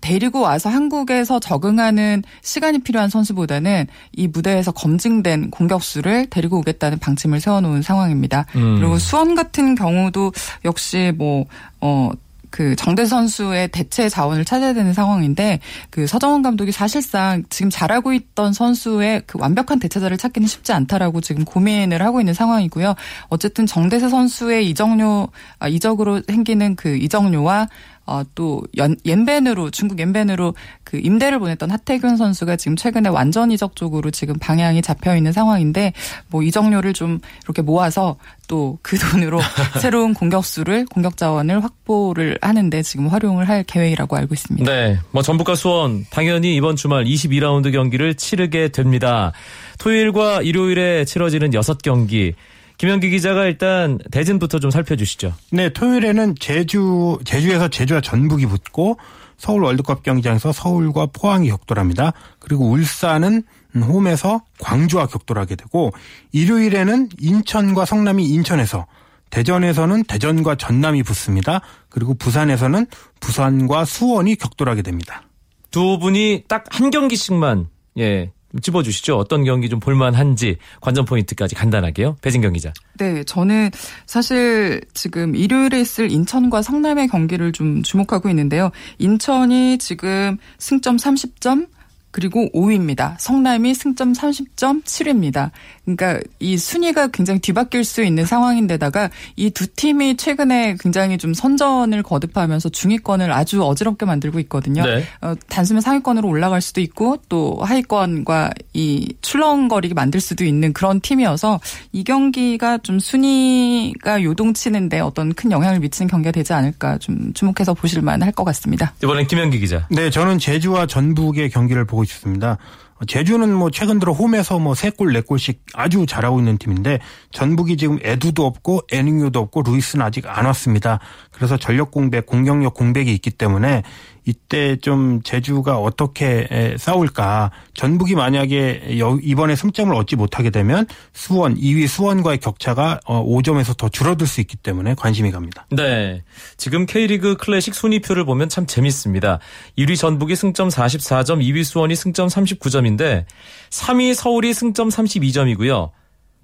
데리고 0.00 0.40
와서 0.40 0.68
한국에서 0.68 1.40
적응하는 1.40 2.22
시간이 2.42 2.80
필요한 2.80 3.08
선수보다는 3.08 3.86
이 4.12 4.28
무대에서 4.28 4.70
검증된 4.70 5.50
공격수를 5.50 6.26
데리고 6.30 6.58
오겠다는 6.58 6.98
방침을 6.98 7.40
세워놓은 7.40 7.82
상황입니다. 7.82 8.46
음. 8.54 8.76
그리고 8.78 8.98
수원 8.98 9.34
같은 9.34 9.74
경우도 9.74 10.32
역시 10.64 11.12
뭐, 11.16 11.46
어, 11.80 12.10
그 12.56 12.74
정대 12.74 13.04
선수의 13.04 13.68
대체 13.68 14.08
자원을 14.08 14.46
찾아야 14.46 14.72
되는 14.72 14.94
상황인데 14.94 15.60
그 15.90 16.06
서정원 16.06 16.40
감독이 16.40 16.72
사실상 16.72 17.42
지금 17.50 17.68
잘하고 17.68 18.14
있던 18.14 18.54
선수의 18.54 19.24
그 19.26 19.38
완벽한 19.38 19.78
대체자를 19.78 20.16
찾기는 20.16 20.48
쉽지 20.48 20.72
않다라고 20.72 21.20
지금 21.20 21.44
고민을 21.44 22.00
하고 22.00 22.18
있는 22.18 22.32
상황이고요. 22.32 22.94
어쨌든 23.28 23.66
정대세 23.66 24.08
선수의 24.08 24.70
이적료 24.70 25.28
아, 25.58 25.68
이적으로 25.68 26.22
생기는 26.26 26.76
그 26.76 26.96
이적료와 26.96 27.68
어, 28.06 28.22
또, 28.34 28.62
연, 28.76 28.96
옌벤으로, 29.04 29.70
중국 29.70 29.98
옌벤으로 29.98 30.54
그 30.84 30.98
임대를 30.98 31.38
보냈던 31.38 31.70
하태균 31.70 32.16
선수가 32.16 32.56
지금 32.56 32.76
최근에 32.76 33.08
완전 33.08 33.50
이적 33.50 33.76
쪽으로 33.76 34.10
지금 34.10 34.38
방향이 34.38 34.80
잡혀 34.82 35.16
있는 35.16 35.32
상황인데, 35.32 35.92
뭐 36.28 36.42
이적료를 36.42 36.92
좀 36.92 37.18
이렇게 37.44 37.62
모아서 37.62 38.16
또 38.48 38.76
그 38.82 38.96
돈으로 38.98 39.40
새로운 39.80 40.14
공격수를, 40.14 40.86
공격 40.86 41.16
자원을 41.16 41.62
확보를 41.62 42.38
하는데 42.40 42.82
지금 42.82 43.08
활용을 43.08 43.48
할 43.48 43.64
계획이라고 43.64 44.16
알고 44.16 44.34
있습니다. 44.34 44.70
네, 44.70 44.98
뭐 45.10 45.22
전북과 45.22 45.54
수원 45.54 46.04
당연히 46.10 46.56
이번 46.56 46.76
주말 46.76 47.04
22라운드 47.04 47.72
경기를 47.72 48.14
치르게 48.14 48.68
됩니다. 48.68 49.32
토요일과 49.78 50.42
일요일에 50.42 51.04
치러지는 51.04 51.50
6경기. 51.50 52.34
김현기 52.78 53.10
기자가 53.10 53.46
일단 53.46 53.98
대진부터 54.10 54.58
좀 54.58 54.70
살펴주시죠. 54.70 55.32
네, 55.52 55.70
토요일에는 55.70 56.34
제주 56.38 57.18
제주에서 57.24 57.68
제주와 57.68 58.00
전북이 58.00 58.46
붙고 58.46 58.98
서울 59.38 59.64
월드컵 59.64 60.02
경기장에서 60.02 60.52
서울과 60.52 61.06
포항이 61.12 61.48
격돌합니다. 61.48 62.12
그리고 62.38 62.68
울산은 62.70 63.42
홈에서 63.74 64.42
광주와 64.58 65.06
격돌하게 65.06 65.56
되고 65.56 65.92
일요일에는 66.32 67.10
인천과 67.20 67.84
성남이 67.84 68.24
인천에서 68.26 68.86
대전에서는 69.30 70.04
대전과 70.04 70.54
전남이 70.54 71.02
붙습니다. 71.02 71.60
그리고 71.88 72.14
부산에서는 72.14 72.86
부산과 73.20 73.84
수원이 73.84 74.36
격돌하게 74.36 74.82
됩니다. 74.82 75.22
두 75.70 75.98
분이 75.98 76.44
딱 76.48 76.64
한 76.70 76.90
경기씩만 76.90 77.68
예 77.98 78.32
찝어주시죠. 78.60 79.16
어떤 79.16 79.44
경기 79.44 79.68
좀 79.68 79.80
볼만한지 79.80 80.56
관전 80.80 81.04
포인트까지 81.04 81.54
간단하게요. 81.54 82.16
배진경 82.22 82.52
기자. 82.52 82.72
네, 82.98 83.24
저는 83.24 83.70
사실 84.06 84.82
지금 84.94 85.36
일요일에 85.36 85.80
있을 85.80 86.10
인천과 86.10 86.62
성남의 86.62 87.08
경기를 87.08 87.52
좀 87.52 87.82
주목하고 87.82 88.28
있는데요. 88.30 88.70
인천이 88.98 89.78
지금 89.78 90.38
승점 90.58 90.96
30점, 90.96 91.68
그리고 92.16 92.48
5위입니다. 92.54 93.14
성남이 93.18 93.74
승점 93.74 94.14
30점 94.14 94.82
7위입니다. 94.84 95.50
그러니까 95.84 96.18
이 96.40 96.56
순위가 96.56 97.08
굉장히 97.08 97.40
뒤바뀔 97.40 97.84
수 97.84 98.02
있는 98.02 98.24
상황인데다가 98.24 99.10
이 99.36 99.50
두 99.50 99.66
팀이 99.66 100.16
최근에 100.16 100.76
굉장히 100.80 101.18
좀 101.18 101.34
선전을 101.34 102.02
거듭하면서 102.02 102.70
중위권을 102.70 103.30
아주 103.32 103.62
어지럽게 103.62 104.06
만들고 104.06 104.40
있거든요. 104.40 104.82
네. 104.86 105.04
어, 105.20 105.34
단숨에 105.48 105.82
상위권으로 105.82 106.26
올라갈 106.26 106.62
수도 106.62 106.80
있고 106.80 107.18
또 107.28 107.58
하위권과 107.60 108.50
이 108.72 109.14
출렁거리게 109.20 109.92
만들 109.92 110.20
수도 110.20 110.44
있는 110.44 110.72
그런 110.72 111.00
팀이어서 111.00 111.60
이 111.92 112.02
경기가 112.02 112.78
좀 112.78 112.98
순위가 112.98 114.22
요동치는데 114.22 115.00
어떤 115.00 115.34
큰 115.34 115.52
영향을 115.52 115.80
미치는 115.80 116.08
경기가 116.08 116.32
되지 116.32 116.54
않을까 116.54 116.96
좀 116.98 117.34
주목해서 117.34 117.74
보실 117.74 118.00
만 118.00 118.22
할 118.22 118.32
것 118.32 118.44
같습니다. 118.44 118.94
이번엔 119.02 119.26
김현기 119.26 119.60
기자. 119.60 119.86
네, 119.90 120.08
저는 120.08 120.38
제주와 120.38 120.86
전북의 120.86 121.50
경기를 121.50 121.84
보고 121.84 122.05
싶습니다. 122.06 122.58
제주는 123.06 123.52
뭐 123.52 123.70
최근 123.70 123.98
들어 123.98 124.12
홈에서 124.12 124.58
뭐 124.58 124.74
세 124.74 124.90
골, 124.90 125.12
네 125.12 125.20
골씩 125.20 125.62
아주 125.74 126.06
잘하고 126.06 126.38
있는 126.38 126.56
팀인데 126.56 126.98
전북이 127.30 127.76
지금 127.76 127.98
에두도 128.02 128.46
없고 128.46 128.82
에닝요도 128.90 129.38
없고 129.38 129.62
루이스는 129.62 130.04
아직 130.04 130.26
안 130.26 130.46
왔습니다. 130.46 131.00
그래서 131.30 131.56
전력 131.56 131.90
공백, 131.90 132.24
공격력 132.24 132.72
공백이 132.74 133.12
있기 133.12 133.30
때문에 133.30 133.82
이때 134.26 134.76
좀 134.76 135.22
제주가 135.22 135.78
어떻게 135.78 136.74
싸울까. 136.78 137.52
전북이 137.74 138.16
만약에 138.16 138.98
이번에 139.22 139.54
승점을 139.54 139.94
얻지 139.94 140.16
못하게 140.16 140.50
되면 140.50 140.86
수원, 141.12 141.54
2위 141.54 141.86
수원과의 141.86 142.38
격차가 142.38 143.00
5점에서 143.06 143.70
어, 143.70 143.74
더 143.74 143.88
줄어들 143.88 144.26
수 144.26 144.40
있기 144.40 144.56
때문에 144.56 144.94
관심이 144.94 145.30
갑니다. 145.30 145.66
네. 145.70 146.24
지금 146.56 146.86
K리그 146.86 147.36
클래식 147.36 147.74
순위표를 147.74 148.24
보면 148.24 148.48
참 148.48 148.66
재밌습니다. 148.66 149.38
1위 149.78 149.96
전북이 149.96 150.34
승점 150.34 150.68
44점, 150.68 151.40
2위 151.40 151.62
수원이 151.62 151.94
승점 151.94 152.26
39점인데 152.26 153.26
3위 153.70 154.14
서울이 154.14 154.52
승점 154.52 154.88
32점이고요. 154.88 155.92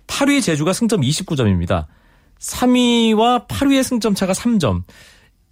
8위 0.07 0.41
제주가 0.41 0.73
승점 0.73 1.01
29점입니다. 1.01 1.87
3위와 2.39 3.49
8위의 3.49 3.83
승점 3.83 4.15
차가 4.15 4.33
3점. 4.33 4.83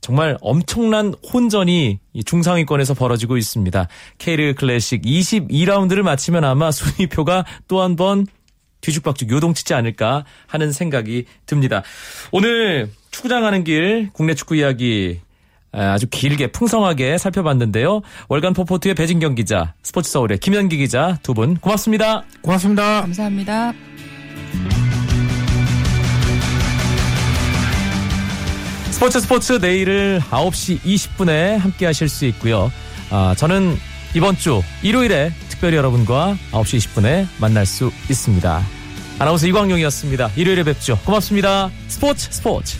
정말 0.00 0.36
엄청난 0.40 1.14
혼전이 1.32 1.98
중상위권에서 2.24 2.94
벌어지고 2.94 3.36
있습니다. 3.36 3.86
K리그 4.18 4.54
클래식 4.60 5.02
22라운드를 5.02 6.02
마치면 6.02 6.44
아마 6.44 6.70
순위표가 6.70 7.44
또 7.68 7.80
한 7.82 7.96
번 7.96 8.26
뒤죽박죽 8.80 9.30
요동치지 9.30 9.74
않을까 9.74 10.24
하는 10.46 10.72
생각이 10.72 11.26
듭니다. 11.44 11.82
오늘 12.32 12.90
축구장 13.10 13.42
가는 13.42 13.62
길 13.62 14.08
국내 14.14 14.34
축구 14.34 14.56
이야기 14.56 15.20
아주 15.72 16.06
길게 16.08 16.48
풍성하게 16.48 17.18
살펴봤는데요. 17.18 18.00
월간 18.28 18.54
포포트의 18.54 18.94
배진경 18.94 19.34
기자, 19.34 19.74
스포츠 19.82 20.10
서울의 20.10 20.38
김현기 20.38 20.78
기자 20.78 21.18
두 21.22 21.34
분 21.34 21.56
고맙습니다. 21.56 22.24
고맙습니다. 22.42 23.02
감사합니다. 23.02 23.74
스포츠 29.00 29.18
스포츠 29.18 29.52
내일을 29.54 30.20
9시 30.30 30.82
20분에 30.82 31.56
함께 31.56 31.86
하실 31.86 32.06
수 32.06 32.26
있고요. 32.26 32.70
아, 33.08 33.34
저는 33.34 33.78
이번 34.14 34.36
주 34.36 34.62
일요일에 34.82 35.32
특별히 35.48 35.78
여러분과 35.78 36.36
9시 36.52 36.76
20분에 36.76 37.26
만날 37.38 37.64
수 37.64 37.90
있습니다. 38.10 38.62
아나운서 39.18 39.46
이광용이었습니다. 39.46 40.32
일요일에 40.36 40.64
뵙죠. 40.64 40.98
고맙습니다. 41.06 41.70
스포츠 41.88 42.28
스포츠. 42.30 42.76